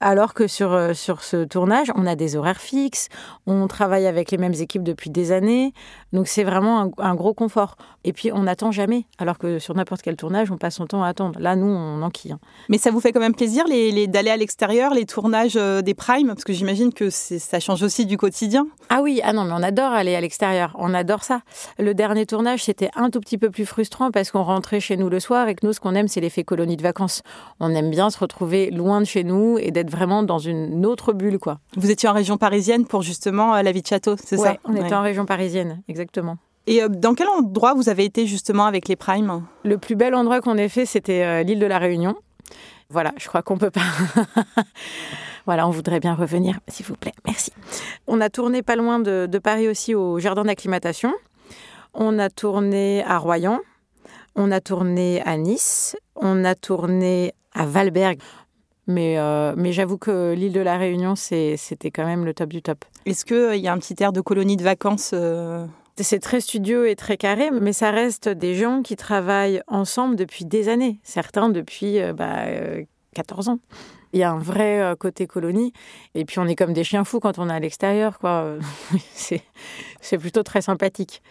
Alors 0.00 0.34
que 0.34 0.46
sur, 0.46 0.72
euh, 0.72 0.92
sur 0.92 1.22
ce 1.22 1.44
tournage, 1.44 1.90
on 1.94 2.06
a 2.06 2.14
des 2.14 2.36
horaires 2.36 2.60
fixes, 2.60 3.08
on 3.46 3.66
travaille 3.66 4.06
avec 4.06 4.30
les 4.30 4.38
mêmes 4.38 4.54
équipes 4.54 4.82
depuis 4.82 5.08
des 5.08 5.32
années, 5.32 5.72
donc 6.12 6.28
c'est 6.28 6.44
vraiment 6.44 6.92
un, 6.98 7.14
gros 7.14 7.32
confort. 7.32 7.76
Et 8.04 8.12
puis 8.12 8.32
on 8.32 8.42
n'attend 8.42 8.70
jamais, 8.70 9.06
alors 9.18 9.38
que 9.38 9.58
sur 9.58 9.74
n'importe 9.74 10.02
quel 10.02 10.16
tournage, 10.16 10.50
on 10.50 10.58
passe 10.58 10.76
son 10.76 10.86
temps 10.86 11.02
à 11.02 11.08
attendre. 11.08 11.40
Là, 11.40 11.56
nous, 11.56 11.66
on 11.66 12.02
enquille. 12.02 12.32
Hein. 12.32 12.40
Mais 12.68 12.78
ça 12.78 12.90
vous 12.90 13.00
fait 13.00 13.12
quand 13.12 13.20
même 13.20 13.34
plaisir 13.34 13.64
d'aller 14.08 14.30
à 14.30 14.36
l'extérieur, 14.36 14.92
les 14.92 15.06
tournages 15.06 15.56
euh, 15.56 15.80
des 15.82 15.94
primes? 15.94 16.28
Parce 16.28 16.44
que 16.44 16.49
j'imagine 16.52 16.92
que 16.92 17.10
ça 17.10 17.60
change 17.60 17.82
aussi 17.82 18.06
du 18.06 18.16
quotidien. 18.16 18.66
Ah 18.88 19.00
oui, 19.02 19.20
ah 19.22 19.32
non, 19.32 19.44
mais 19.44 19.52
on 19.52 19.62
adore 19.62 19.92
aller 19.92 20.14
à 20.14 20.20
l'extérieur, 20.20 20.74
on 20.78 20.94
adore 20.94 21.24
ça. 21.24 21.42
Le 21.78 21.94
dernier 21.94 22.26
tournage, 22.26 22.64
c'était 22.64 22.90
un 22.94 23.10
tout 23.10 23.20
petit 23.20 23.38
peu 23.38 23.50
plus 23.50 23.66
frustrant 23.66 24.10
parce 24.10 24.30
qu'on 24.30 24.42
rentrait 24.42 24.80
chez 24.80 24.96
nous 24.96 25.08
le 25.08 25.20
soir 25.20 25.48
et 25.48 25.54
que 25.54 25.66
nous, 25.66 25.72
ce 25.72 25.80
qu'on 25.80 25.94
aime, 25.94 26.08
c'est 26.08 26.20
l'effet 26.20 26.44
colonie 26.44 26.76
de 26.76 26.82
vacances. 26.82 27.22
On 27.60 27.74
aime 27.74 27.90
bien 27.90 28.10
se 28.10 28.18
retrouver 28.18 28.70
loin 28.70 29.00
de 29.00 29.06
chez 29.06 29.24
nous 29.24 29.58
et 29.58 29.70
d'être 29.70 29.90
vraiment 29.90 30.22
dans 30.22 30.38
une 30.38 30.86
autre 30.86 31.12
bulle, 31.12 31.38
quoi. 31.38 31.58
Vous 31.76 31.90
étiez 31.90 32.08
en 32.08 32.14
région 32.14 32.36
parisienne 32.36 32.86
pour 32.86 33.02
justement 33.02 33.60
la 33.60 33.72
vie 33.72 33.82
de 33.82 33.86
château, 33.86 34.16
c'est 34.22 34.36
ouais, 34.36 34.48
ça 34.48 34.56
on 34.64 34.74
était 34.74 34.84
ouais. 34.84 34.94
en 34.94 35.02
région 35.02 35.26
parisienne, 35.26 35.82
exactement. 35.88 36.36
Et 36.66 36.82
dans 36.88 37.14
quel 37.14 37.28
endroit 37.28 37.74
vous 37.74 37.88
avez 37.88 38.04
été 38.04 38.26
justement 38.26 38.66
avec 38.66 38.86
les 38.86 38.96
primes? 38.96 39.44
Le 39.64 39.78
plus 39.78 39.96
bel 39.96 40.14
endroit 40.14 40.40
qu'on 40.40 40.56
ait 40.56 40.68
fait, 40.68 40.86
c'était 40.86 41.42
l'île 41.42 41.58
de 41.58 41.66
la 41.66 41.78
Réunion. 41.78 42.14
Voilà, 42.90 43.12
je 43.16 43.28
crois 43.28 43.42
qu'on 43.42 43.56
peut 43.56 43.70
pas. 43.70 43.80
voilà, 45.50 45.66
on 45.66 45.72
voudrait 45.72 45.98
bien 45.98 46.14
revenir, 46.14 46.60
s'il 46.68 46.86
vous 46.86 46.94
plaît. 46.94 47.12
Merci. 47.26 47.52
On 48.06 48.20
a 48.20 48.30
tourné 48.30 48.62
pas 48.62 48.76
loin 48.76 49.00
de, 49.00 49.26
Paris 49.42 49.66
aussi 49.66 49.96
au 49.96 50.20
jardin 50.20 50.44
d'acclimatation. 50.44 51.12
On 51.92 52.20
a 52.20 52.30
tourné 52.30 53.02
à 53.02 53.18
Royan. 53.18 53.58
On 54.36 54.52
a 54.52 54.60
tourné 54.60 55.20
à 55.22 55.36
Nice. 55.36 55.96
On 56.14 56.44
a 56.44 56.54
tourné 56.54 57.34
à 57.52 57.66
Valberg. 57.66 58.20
Mais, 58.86 59.18
euh, 59.18 59.54
mais 59.56 59.72
j'avoue 59.72 59.98
que 59.98 60.34
l'île 60.34 60.52
de 60.52 60.60
la 60.60 60.78
Réunion, 60.78 61.16
c'était 61.16 61.90
quand 61.90 62.06
même 62.06 62.24
le 62.24 62.32
top 62.32 62.50
du 62.50 62.62
top. 62.62 62.84
Est-ce 63.04 63.24
qu'il 63.24 63.36
euh, 63.36 63.56
y 63.56 63.66
a 63.66 63.72
un 63.72 63.78
petit 63.78 64.00
air 64.00 64.12
de 64.12 64.20
colonie 64.20 64.56
de 64.56 64.62
vacances 64.62 65.10
euh 65.14 65.66
c'est 66.02 66.20
très 66.20 66.40
studio 66.40 66.86
et 66.86 66.96
très 66.96 67.18
carré, 67.18 67.50
mais 67.50 67.74
ça 67.74 67.90
reste 67.90 68.26
des 68.26 68.54
gens 68.54 68.80
qui 68.80 68.96
travaillent 68.96 69.60
ensemble 69.66 70.16
depuis 70.16 70.46
des 70.46 70.70
années, 70.70 70.98
certains 71.02 71.50
depuis 71.50 71.98
14 73.14 73.46
bah, 73.46 73.52
ans. 73.52 73.58
Il 74.12 74.18
y 74.18 74.24
a 74.24 74.30
un 74.32 74.38
vrai 74.38 74.94
côté 74.98 75.28
colonie, 75.28 75.72
et 76.16 76.24
puis 76.24 76.40
on 76.40 76.46
est 76.46 76.56
comme 76.56 76.72
des 76.72 76.82
chiens 76.82 77.04
fous 77.04 77.20
quand 77.20 77.38
on 77.38 77.48
est 77.48 77.52
à 77.52 77.60
l'extérieur, 77.60 78.18
quoi. 78.18 78.56
c'est 79.14 80.18
plutôt 80.18 80.42
très 80.42 80.62
sympathique. 80.62 81.22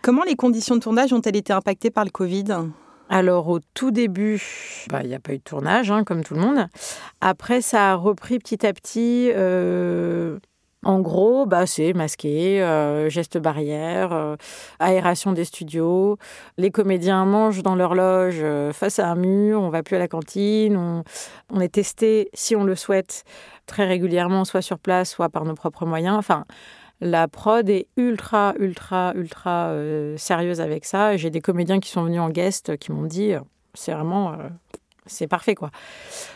Comment 0.00 0.22
les 0.24 0.36
conditions 0.36 0.74
de 0.74 0.80
tournage 0.80 1.12
ont-elles 1.12 1.36
été 1.36 1.52
impactées 1.52 1.90
par 1.90 2.04
le 2.04 2.10
Covid? 2.10 2.44
Alors 3.08 3.48
au 3.48 3.60
tout 3.74 3.90
début, 3.90 4.42
bah, 4.88 5.00
il 5.02 5.08
n'y 5.08 5.14
a 5.14 5.18
pas 5.20 5.32
eu 5.34 5.38
de 5.38 5.42
tournage, 5.42 5.90
hein, 5.90 6.04
comme 6.04 6.24
tout 6.24 6.34
le 6.34 6.40
monde. 6.40 6.66
Après, 7.20 7.60
ça 7.60 7.92
a 7.92 7.94
repris 7.94 8.38
petit 8.38 8.66
à 8.66 8.72
petit. 8.72 9.30
Euh, 9.34 10.38
en 10.84 11.00
gros, 11.00 11.46
bah, 11.46 11.66
c'est 11.66 11.92
masqué, 11.92 12.62
euh, 12.62 13.08
gestes 13.08 13.38
barrières, 13.38 14.12
euh, 14.12 14.36
aération 14.78 15.32
des 15.32 15.44
studios. 15.44 16.18
Les 16.58 16.70
comédiens 16.70 17.24
mangent 17.24 17.62
dans 17.62 17.74
leur 17.74 17.94
loge 17.94 18.44
face 18.72 18.98
à 18.98 19.08
un 19.08 19.14
mur, 19.14 19.60
on 19.62 19.70
va 19.70 19.82
plus 19.82 19.96
à 19.96 19.98
la 19.98 20.08
cantine. 20.08 20.76
On, 20.76 21.04
on, 21.50 21.60
est 21.60 21.74
testé, 21.74 22.30
si 22.34 22.54
on 22.56 22.64
le 22.64 22.76
souhaite, 22.76 23.24
très 23.66 23.86
régulièrement, 23.86 24.44
soit 24.44 24.62
sur 24.62 24.78
place, 24.78 25.10
soit 25.10 25.28
par 25.28 25.44
nos 25.44 25.54
propres 25.54 25.86
moyens. 25.86 26.16
Enfin, 26.16 26.44
la 27.00 27.28
prod 27.28 27.68
est 27.68 27.86
ultra, 27.96 28.54
ultra, 28.58 29.12
ultra 29.14 29.68
euh, 29.68 30.16
sérieuse 30.16 30.60
avec 30.60 30.84
ça. 30.84 31.16
J'ai 31.16 31.30
des 31.30 31.40
comédiens 31.40 31.80
qui 31.80 31.90
sont 31.90 32.04
venus 32.04 32.20
en 32.20 32.30
guest 32.30 32.76
qui 32.78 32.92
m'ont 32.92 33.06
dit, 33.06 33.34
euh, 33.34 33.40
c'est 33.74 33.92
vraiment, 33.92 34.32
euh, 34.32 34.48
c'est 35.06 35.26
parfait 35.26 35.54
quoi. 35.54 35.70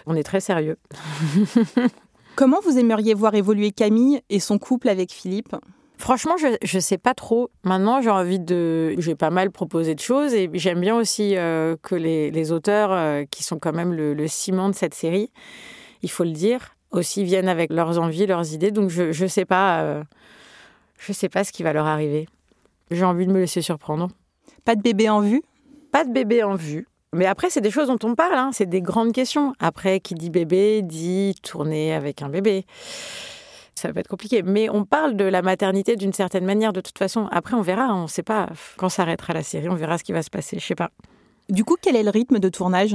On 0.06 0.14
est 0.14 0.22
très 0.22 0.40
sérieux. 0.40 0.78
Comment 2.38 2.60
vous 2.60 2.78
aimeriez 2.78 3.14
voir 3.14 3.34
évoluer 3.34 3.72
Camille 3.72 4.20
et 4.30 4.38
son 4.38 4.58
couple 4.58 4.88
avec 4.88 5.10
Philippe? 5.10 5.56
Franchement, 5.96 6.36
je 6.36 6.76
ne 6.76 6.80
sais 6.80 6.96
pas 6.96 7.12
trop. 7.12 7.50
Maintenant, 7.64 8.00
j'ai 8.00 8.10
envie 8.10 8.38
de. 8.38 8.94
J'ai 8.96 9.16
pas 9.16 9.30
mal 9.30 9.50
proposé 9.50 9.96
de 9.96 10.00
choses 10.00 10.34
et 10.34 10.48
j'aime 10.54 10.80
bien 10.80 10.94
aussi 10.94 11.32
que 11.32 11.96
les, 11.96 12.52
auteurs, 12.52 13.26
qui 13.32 13.42
sont 13.42 13.58
quand 13.58 13.72
même 13.72 13.92
le, 13.92 14.14
le, 14.14 14.28
ciment 14.28 14.68
de 14.68 14.76
cette 14.76 14.94
série, 14.94 15.32
il 16.02 16.12
faut 16.12 16.22
le 16.22 16.30
dire, 16.30 16.76
aussi 16.92 17.24
viennent 17.24 17.48
avec 17.48 17.72
leurs 17.72 17.98
envies, 17.98 18.26
leurs 18.26 18.54
idées. 18.54 18.70
Donc, 18.70 18.88
je 18.88 19.24
ne 19.24 19.28
sais 19.28 19.44
pas. 19.44 20.04
Je 20.96 21.10
ne 21.10 21.14
sais 21.14 21.28
pas 21.28 21.42
ce 21.42 21.50
qui 21.50 21.64
va 21.64 21.72
leur 21.72 21.86
arriver. 21.86 22.28
J'ai 22.92 23.04
envie 23.04 23.26
de 23.26 23.32
me 23.32 23.40
laisser 23.40 23.62
surprendre. 23.62 24.10
Pas 24.64 24.76
de 24.76 24.82
bébé 24.82 25.08
en 25.08 25.22
vue? 25.22 25.42
Pas 25.90 26.04
de 26.04 26.12
bébé 26.12 26.44
en 26.44 26.54
vue. 26.54 26.86
Mais 27.14 27.26
après, 27.26 27.48
c'est 27.48 27.60
des 27.60 27.70
choses 27.70 27.88
dont 27.88 27.98
on 28.02 28.14
parle, 28.14 28.34
hein. 28.34 28.50
c'est 28.52 28.68
des 28.68 28.82
grandes 28.82 29.12
questions. 29.12 29.54
Après, 29.60 30.00
qui 30.00 30.14
dit 30.14 30.30
bébé 30.30 30.82
dit 30.82 31.34
tourner 31.42 31.94
avec 31.94 32.22
un 32.22 32.28
bébé. 32.28 32.66
Ça 33.74 33.92
va 33.92 34.00
être 34.00 34.08
compliqué. 34.08 34.42
Mais 34.42 34.68
on 34.68 34.84
parle 34.84 35.16
de 35.16 35.24
la 35.24 35.40
maternité 35.40 35.96
d'une 35.96 36.12
certaine 36.12 36.44
manière, 36.44 36.72
de 36.72 36.80
toute 36.80 36.98
façon. 36.98 37.28
Après, 37.30 37.54
on 37.54 37.62
verra, 37.62 37.94
on 37.94 38.02
ne 38.02 38.08
sait 38.08 38.22
pas. 38.22 38.48
Quand 38.76 38.88
s'arrêtera 38.88 39.32
la 39.32 39.42
série, 39.42 39.68
on 39.68 39.74
verra 39.74 39.96
ce 39.98 40.04
qui 40.04 40.12
va 40.12 40.22
se 40.22 40.30
passer. 40.30 40.58
Je 40.58 40.66
sais 40.66 40.74
pas. 40.74 40.90
Du 41.48 41.64
coup, 41.64 41.76
quel 41.80 41.96
est 41.96 42.02
le 42.02 42.10
rythme 42.10 42.40
de 42.40 42.48
tournage? 42.50 42.94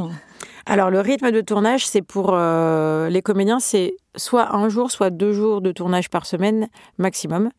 Alors, 0.67 0.91
le 0.91 0.99
rythme 0.99 1.31
de 1.31 1.41
tournage, 1.41 1.87
c'est 1.87 2.03
pour 2.03 2.31
euh, 2.33 3.09
les 3.09 3.23
comédiens, 3.23 3.59
c'est 3.59 3.95
soit 4.15 4.55
un 4.55 4.69
jour, 4.69 4.91
soit 4.91 5.09
deux 5.09 5.33
jours 5.33 5.61
de 5.61 5.71
tournage 5.71 6.09
par 6.09 6.27
semaine 6.27 6.67
maximum, 6.99 7.49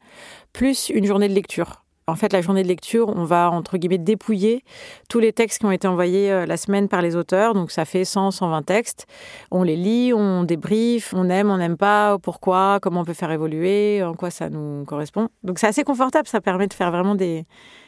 plus 0.52 0.90
une 0.90 1.04
journée 1.04 1.28
de 1.28 1.34
lecture. 1.34 1.83
En 2.06 2.16
fait, 2.16 2.34
la 2.34 2.42
journée 2.42 2.62
de 2.62 2.68
lecture, 2.68 3.08
on 3.08 3.24
va, 3.24 3.50
entre 3.50 3.78
guillemets, 3.78 3.96
dépouiller 3.96 4.62
tous 5.08 5.20
les 5.20 5.32
textes 5.32 5.60
qui 5.60 5.64
ont 5.64 5.70
été 5.70 5.88
envoyés 5.88 6.30
euh, 6.30 6.44
la 6.44 6.58
semaine 6.58 6.86
par 6.86 7.00
les 7.00 7.16
auteurs. 7.16 7.54
Donc, 7.54 7.70
ça 7.70 7.86
fait 7.86 8.04
100, 8.04 8.30
120 8.30 8.62
textes. 8.62 9.06
On 9.50 9.62
les 9.62 9.76
lit, 9.76 10.12
on 10.12 10.44
débrief, 10.44 11.14
on 11.16 11.30
aime, 11.30 11.48
on 11.48 11.56
n'aime 11.56 11.78
pas, 11.78 12.18
pourquoi, 12.18 12.78
comment 12.82 13.00
on 13.00 13.04
peut 13.04 13.14
faire 13.14 13.30
évoluer, 13.30 14.02
en 14.02 14.12
quoi 14.12 14.30
ça 14.30 14.50
nous 14.50 14.84
correspond. 14.84 15.30
Donc, 15.44 15.58
c'est 15.58 15.66
assez 15.66 15.82
confortable. 15.82 16.28
Ça 16.28 16.42
permet 16.42 16.66
de 16.66 16.74
faire 16.74 16.90
vraiment 16.90 17.14
des, 17.14 17.46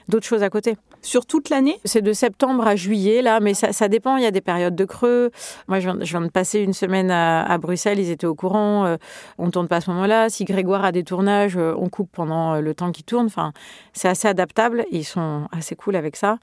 d'autres 0.09 0.27
choses 0.27 0.43
à 0.43 0.51
côté. 0.51 0.77
Sur 1.03 1.27
toute 1.27 1.51
l'année 1.51 1.79
C'est 1.85 2.03
de 2.03 2.13
septembre 2.13 2.67
à 2.67 2.75
juillet, 2.75 3.23
là, 3.23 3.39
mais 3.41 3.55
ça, 3.55 3.89
dépend. 3.89 4.17
Il 4.17 4.25
y 4.25 4.27
a 4.27 4.31
des 4.31 4.41
périodes 4.41 4.75
de 4.75 4.85
creux. 4.85 5.31
Moi, 5.69 5.79
je 5.81 5.91
viens, 5.91 6.21
de 6.21 6.29
passer 6.29 6.61
une 6.61 6.73
semaine 6.73 7.11
à, 7.11 7.59
Bruxelles, 7.59 8.01
ils 8.01 8.11
étaient 8.11 8.27
au 8.27 8.35
courant. 8.35 8.85
Euh, 8.85 8.97
on 9.39 9.47
ne 9.47 9.51
tourne 9.51 9.69
pas 9.69 9.77
à 9.77 9.81
ce 9.81 9.91
moment-là. 9.91 10.29
Si 10.29 10.45
Grégoire 10.45 10.85
a 10.85 10.93
des 10.93 11.05
tournages, 11.05 11.57
euh, 11.57 11.75
on 11.79 11.89
coupe 11.89 12.11
pendant 12.13 12.55
euh, 12.55 12.61
le 12.61 12.75
temps 12.75 12.91
qu'il 12.93 13.05
tourne. 13.05 13.27
Enfin, 13.27 13.53
c'est 13.93 14.09
assez 14.09 14.27
adaptable. 14.27 14.85
Ils 14.91 15.05
sont 15.05 15.47
assez 15.53 15.77
cool 15.77 15.97
avec 15.97 16.17
ça. 16.17 16.39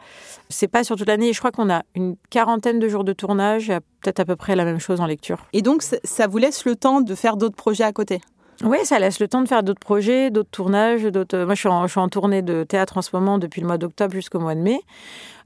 C'est 0.50 0.68
pas 0.68 0.84
sur 0.84 0.96
toute 0.96 1.08
l'année. 1.08 1.34
Je 1.34 1.40
crois 1.40 1.52
qu'on 1.52 1.70
a 1.70 1.84
une 1.96 2.16
quarantaine 2.30 2.80
de 2.80 2.88
jours 2.88 3.04
de 3.04 3.14
tournage, 3.14 3.68
peut-être 4.02 4.20
à 4.20 4.26
peu 4.26 4.36
près 4.36 4.56
la 4.56 4.66
même 4.66 4.80
chose 4.80 5.02
en 5.02 5.06
lecture. 5.06 5.46
Et 5.54 5.62
donc, 5.62 5.84
ça 5.84 6.28
vous 6.28 6.38
laisse 6.38 6.66
le 6.66 6.76
temps 6.76 7.02
de 7.02 7.16
faire 7.16 7.38
d'autres 7.38 7.56
projets 7.56 7.84
à 7.84 7.92
côté? 7.92 8.22
Oui, 8.64 8.78
ça 8.84 9.00
laisse 9.00 9.20
le 9.20 9.28
temps 9.28 9.42
de 9.42 9.48
faire 9.48 9.64
d'autres 9.64 9.80
projets, 9.80 10.30
d'autres 10.30 10.52
tournages. 10.52 11.04
D'autres... 11.04 11.44
Moi, 11.46 11.56
je 11.56 11.60
suis, 11.60 11.70
en, 11.70 11.88
je 11.88 11.92
suis 11.92 12.00
en 12.00 12.10
tournée 12.10 12.42
de 12.42 12.64
théâtre 12.64 12.98
en 12.98 13.02
ce 13.02 13.10
moment 13.14 13.38
depuis 13.38 13.62
le 13.62 13.68
mois 13.68 13.78
d'octobre 13.78 14.14
jusqu'au 14.14 14.40
mois 14.40 14.56
de 14.56 14.62
mai. 14.62 14.80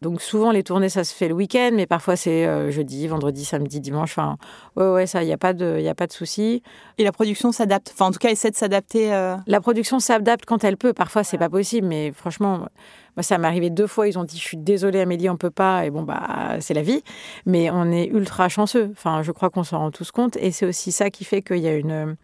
Donc 0.02 0.22
souvent 0.22 0.52
les 0.52 0.64
tournées 0.64 0.90
ça 0.90 1.04
se 1.04 1.14
fait 1.14 1.28
le 1.28 1.34
week-end, 1.34 1.72
mais 1.74 1.88
parfois 1.88 2.16
c'est 2.16 2.46
euh, 2.46 2.70
jeudi, 2.70 3.08
vendredi, 3.08 3.46
samedi, 3.46 3.80
dimanche. 3.80 4.12
Enfin, 4.12 4.38
ouais, 4.76 4.92
ouais, 4.92 5.08
ça, 5.08 5.24
il 5.24 5.30
y 5.30 5.34
a 5.34 5.38
pas 5.38 5.54
de, 5.54 5.84
a 5.88 5.96
pas 5.96 6.08
de 6.08 6.12
souci. 6.12 6.62
Et 6.98 7.04
la 7.04 7.12
production 7.12 7.52
s'adapte. 7.52 7.92
Enfin, 7.94 8.06
en 8.06 8.12
tout 8.12 8.20
cas, 8.20 8.30
essaie 8.30 8.52
de 8.52 8.56
s'adapter. 8.56 9.14
Euh. 9.14 9.36
La 9.48 9.62
production 9.62 10.00
s'adapte 10.00 10.46
quand 10.46 10.64
elle 10.64 10.78
peut. 10.78 10.94
Parfois 10.94 11.24
c'est 11.24 11.38
pas 11.38 11.50
possible, 11.50 11.88
mais 11.88 12.12
franchement, 12.12 12.68
moi 13.16 13.24
ça 13.24 13.38
m'est 13.38 13.48
arrivé 13.48 13.70
deux 13.70 13.88
fois. 13.88 14.08
Ils 14.08 14.20
ont 14.20 14.24
dit, 14.24 14.38
je 14.38 14.44
suis 14.44 14.58
désolée 14.58 15.00
Amélie, 15.02 15.30
on 15.30 15.38
peut 15.38 15.50
pas. 15.50 15.86
Et 15.86 15.90
bon 15.90 16.04
bah 16.04 16.58
c'est 16.60 16.74
la 16.74 16.84
vie. 16.84 17.04
Mais 17.46 17.72
on 17.72 17.92
est 17.92 18.06
ultra 18.06 18.50
chanceux. 18.50 18.90
Enfin, 18.92 19.24
je 19.24 19.32
crois 19.32 19.50
qu'on 19.50 19.64
s'en 19.64 19.80
rend 19.80 19.92
tous 19.92 20.12
compte. 20.12 20.38
Et 20.38 20.52
c'est 20.52 20.66
aussi 20.66 20.92
ça 20.92 21.10
qui 21.10 21.24
fait 21.24 21.42
qu'il 21.42 21.58
y 21.58 21.68
a 21.68 21.74
une 21.74 22.16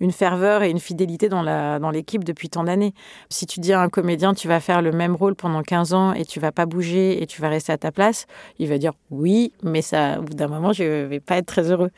une 0.00 0.12
ferveur 0.12 0.62
et 0.62 0.70
une 0.70 0.80
fidélité 0.80 1.28
dans 1.28 1.42
la 1.42 1.78
dans 1.78 1.90
l'équipe 1.90 2.24
depuis 2.24 2.48
tant 2.48 2.64
d'années. 2.64 2.94
Si 3.28 3.46
tu 3.46 3.60
dis 3.60 3.72
à 3.72 3.80
un 3.80 3.88
comédien 3.88 4.34
tu 4.34 4.48
vas 4.48 4.60
faire 4.60 4.82
le 4.82 4.92
même 4.92 5.14
rôle 5.14 5.34
pendant 5.34 5.62
15 5.62 5.94
ans 5.94 6.12
et 6.12 6.24
tu 6.24 6.40
vas 6.40 6.52
pas 6.52 6.66
bouger 6.66 7.22
et 7.22 7.26
tu 7.26 7.40
vas 7.40 7.48
rester 7.48 7.72
à 7.72 7.78
ta 7.78 7.92
place, 7.92 8.26
il 8.58 8.68
va 8.68 8.78
dire 8.78 8.92
oui, 9.10 9.52
mais 9.62 9.82
ça 9.82 10.18
au 10.18 10.22
bout 10.22 10.34
d'un 10.34 10.48
moment 10.48 10.72
je 10.72 11.04
vais 11.06 11.20
pas 11.20 11.36
être 11.36 11.46
très 11.46 11.70
heureux. 11.70 11.90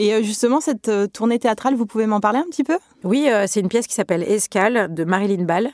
Et 0.00 0.14
euh, 0.14 0.22
justement, 0.22 0.60
cette 0.60 0.88
euh, 0.88 1.08
tournée 1.08 1.40
théâtrale, 1.40 1.74
vous 1.74 1.84
pouvez 1.84 2.06
m'en 2.06 2.20
parler 2.20 2.38
un 2.38 2.46
petit 2.48 2.62
peu? 2.62 2.78
Oui, 3.02 3.28
euh, 3.28 3.46
c'est 3.48 3.58
une 3.58 3.68
pièce 3.68 3.88
qui 3.88 3.94
s'appelle 3.94 4.22
Escale 4.22 4.94
de 4.94 5.02
Marilyn 5.02 5.42
Ball, 5.42 5.70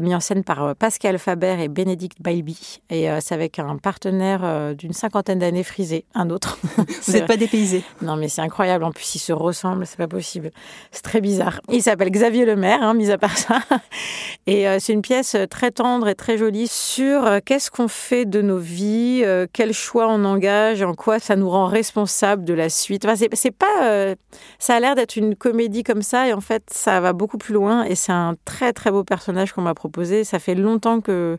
mise 0.00 0.14
en 0.14 0.20
scène 0.20 0.42
par 0.42 0.74
Pascal 0.74 1.18
Faber 1.18 1.56
et 1.60 1.68
Bénédicte 1.68 2.20
Bailby. 2.20 2.80
Et 2.90 3.08
c'est 3.20 3.34
avec 3.34 3.58
un 3.58 3.76
partenaire 3.76 4.74
d'une 4.76 4.92
cinquantaine 4.92 5.40
d'années 5.40 5.64
frisé, 5.64 6.04
un 6.14 6.30
autre. 6.30 6.58
vous 6.76 7.12
n'êtes 7.12 7.26
pas 7.26 7.36
dépaysé 7.36 7.82
Non, 8.02 8.16
mais 8.16 8.28
c'est 8.28 8.42
incroyable. 8.42 8.84
En 8.84 8.92
plus, 8.92 9.16
ils 9.16 9.20
se 9.20 9.32
ressemblent, 9.32 9.86
c'est 9.86 9.98
pas 9.98 10.08
possible. 10.08 10.50
C'est 10.92 11.02
très 11.02 11.20
bizarre. 11.20 11.60
Il 11.68 11.82
s'appelle 11.82 12.10
Xavier 12.10 12.44
Lemaire, 12.44 12.82
hein, 12.82 12.94
mis 12.94 13.10
à 13.10 13.18
part 13.18 13.36
ça. 13.36 13.60
Et 14.46 14.66
c'est 14.78 14.92
une 14.92 15.02
pièce 15.02 15.36
très 15.50 15.72
tendre 15.72 16.08
et 16.08 16.14
très 16.14 16.38
jolie 16.38 16.68
sur 16.68 17.28
qu'est-ce 17.44 17.70
qu'on 17.70 17.88
fait 17.88 18.24
de 18.24 18.40
nos 18.40 18.56
vies, 18.56 19.22
quel 19.52 19.74
choix 19.74 20.08
on 20.08 20.24
engage, 20.24 20.82
en 20.82 20.94
quoi 20.94 21.18
ça 21.18 21.36
nous 21.36 21.50
rend 21.50 21.66
responsable 21.66 22.44
de 22.44 22.54
la 22.54 22.70
suite. 22.70 23.04
Enfin, 23.04 23.26
c'est 23.34 23.50
pas 23.50 23.67
euh, 23.82 24.14
ça 24.58 24.76
a 24.76 24.80
l'air 24.80 24.94
d'être 24.94 25.16
une 25.16 25.34
comédie 25.34 25.82
comme 25.82 26.02
ça, 26.02 26.28
et 26.28 26.32
en 26.32 26.40
fait, 26.40 26.64
ça 26.70 27.00
va 27.00 27.12
beaucoup 27.12 27.38
plus 27.38 27.54
loin. 27.54 27.84
Et 27.84 27.94
c'est 27.94 28.12
un 28.12 28.34
très 28.44 28.72
très 28.72 28.90
beau 28.90 29.04
personnage 29.04 29.52
qu'on 29.52 29.62
m'a 29.62 29.74
proposé. 29.74 30.24
Ça 30.24 30.38
fait 30.38 30.54
longtemps 30.54 31.00
que 31.00 31.38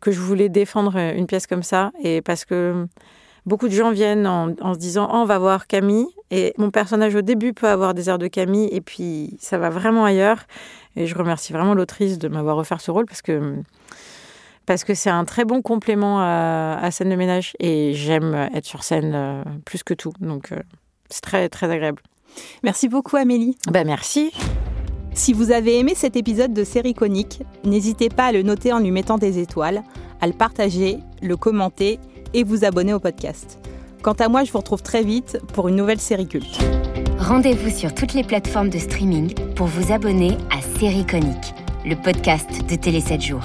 que 0.00 0.12
je 0.12 0.20
voulais 0.20 0.50
défendre 0.50 0.98
une 0.98 1.26
pièce 1.26 1.46
comme 1.46 1.62
ça, 1.62 1.90
et 2.02 2.20
parce 2.20 2.44
que 2.44 2.86
beaucoup 3.46 3.68
de 3.68 3.72
gens 3.72 3.90
viennent 3.90 4.26
en, 4.26 4.74
se 4.74 4.78
disant 4.78 5.08
oh, 5.10 5.16
on 5.16 5.24
va 5.24 5.38
voir 5.38 5.66
Camille, 5.66 6.08
et 6.30 6.52
mon 6.58 6.70
personnage 6.70 7.14
au 7.14 7.22
début 7.22 7.52
peut 7.54 7.68
avoir 7.68 7.94
des 7.94 8.08
airs 8.10 8.18
de 8.18 8.28
Camille, 8.28 8.68
et 8.72 8.80
puis 8.80 9.36
ça 9.40 9.58
va 9.58 9.70
vraiment 9.70 10.04
ailleurs. 10.04 10.44
Et 10.96 11.06
je 11.06 11.14
remercie 11.16 11.52
vraiment 11.52 11.74
l'autrice 11.74 12.18
de 12.18 12.28
m'avoir 12.28 12.56
offert 12.58 12.80
ce 12.80 12.90
rôle 12.90 13.06
parce 13.06 13.22
que 13.22 13.56
parce 14.66 14.84
que 14.84 14.94
c'est 14.94 15.10
un 15.10 15.24
très 15.24 15.44
bon 15.44 15.60
complément 15.60 16.20
à, 16.20 16.90
scène 16.90 17.10
de 17.10 17.16
ménage 17.16 17.54
et 17.58 17.92
j'aime 17.94 18.34
être 18.54 18.64
sur 18.64 18.82
scène 18.82 19.12
euh, 19.14 19.42
plus 19.64 19.82
que 19.82 19.92
tout. 19.92 20.12
Donc 20.20 20.52
euh, 20.52 20.60
c'est 21.08 21.20
très, 21.20 21.48
très 21.48 21.70
agréable. 21.70 22.02
Merci 22.62 22.88
beaucoup, 22.88 23.16
Amélie. 23.16 23.56
Ben, 23.70 23.86
merci. 23.86 24.32
Si 25.14 25.32
vous 25.32 25.52
avez 25.52 25.78
aimé 25.78 25.92
cet 25.94 26.16
épisode 26.16 26.52
de 26.52 26.64
Série 26.64 26.94
Conique, 26.94 27.42
n'hésitez 27.64 28.08
pas 28.08 28.26
à 28.26 28.32
le 28.32 28.42
noter 28.42 28.72
en 28.72 28.80
lui 28.80 28.90
mettant 28.90 29.16
des 29.16 29.38
étoiles, 29.38 29.82
à 30.20 30.26
le 30.26 30.32
partager, 30.32 30.98
le 31.22 31.36
commenter 31.36 32.00
et 32.32 32.42
vous 32.42 32.64
abonner 32.64 32.92
au 32.92 32.98
podcast. 32.98 33.58
Quant 34.02 34.14
à 34.14 34.28
moi, 34.28 34.44
je 34.44 34.50
vous 34.50 34.58
retrouve 34.58 34.82
très 34.82 35.02
vite 35.02 35.38
pour 35.54 35.68
une 35.68 35.76
nouvelle 35.76 36.00
série 36.00 36.26
culte. 36.26 36.58
Rendez-vous 37.18 37.70
sur 37.70 37.94
toutes 37.94 38.12
les 38.12 38.24
plateformes 38.24 38.70
de 38.70 38.78
streaming 38.78 39.32
pour 39.54 39.66
vous 39.66 39.92
abonner 39.92 40.36
à 40.50 40.60
Série 40.78 41.06
Conique, 41.06 41.54
le 41.86 41.94
podcast 41.94 42.50
de 42.68 42.74
Télé 42.74 43.00
7 43.00 43.20
jours. 43.20 43.44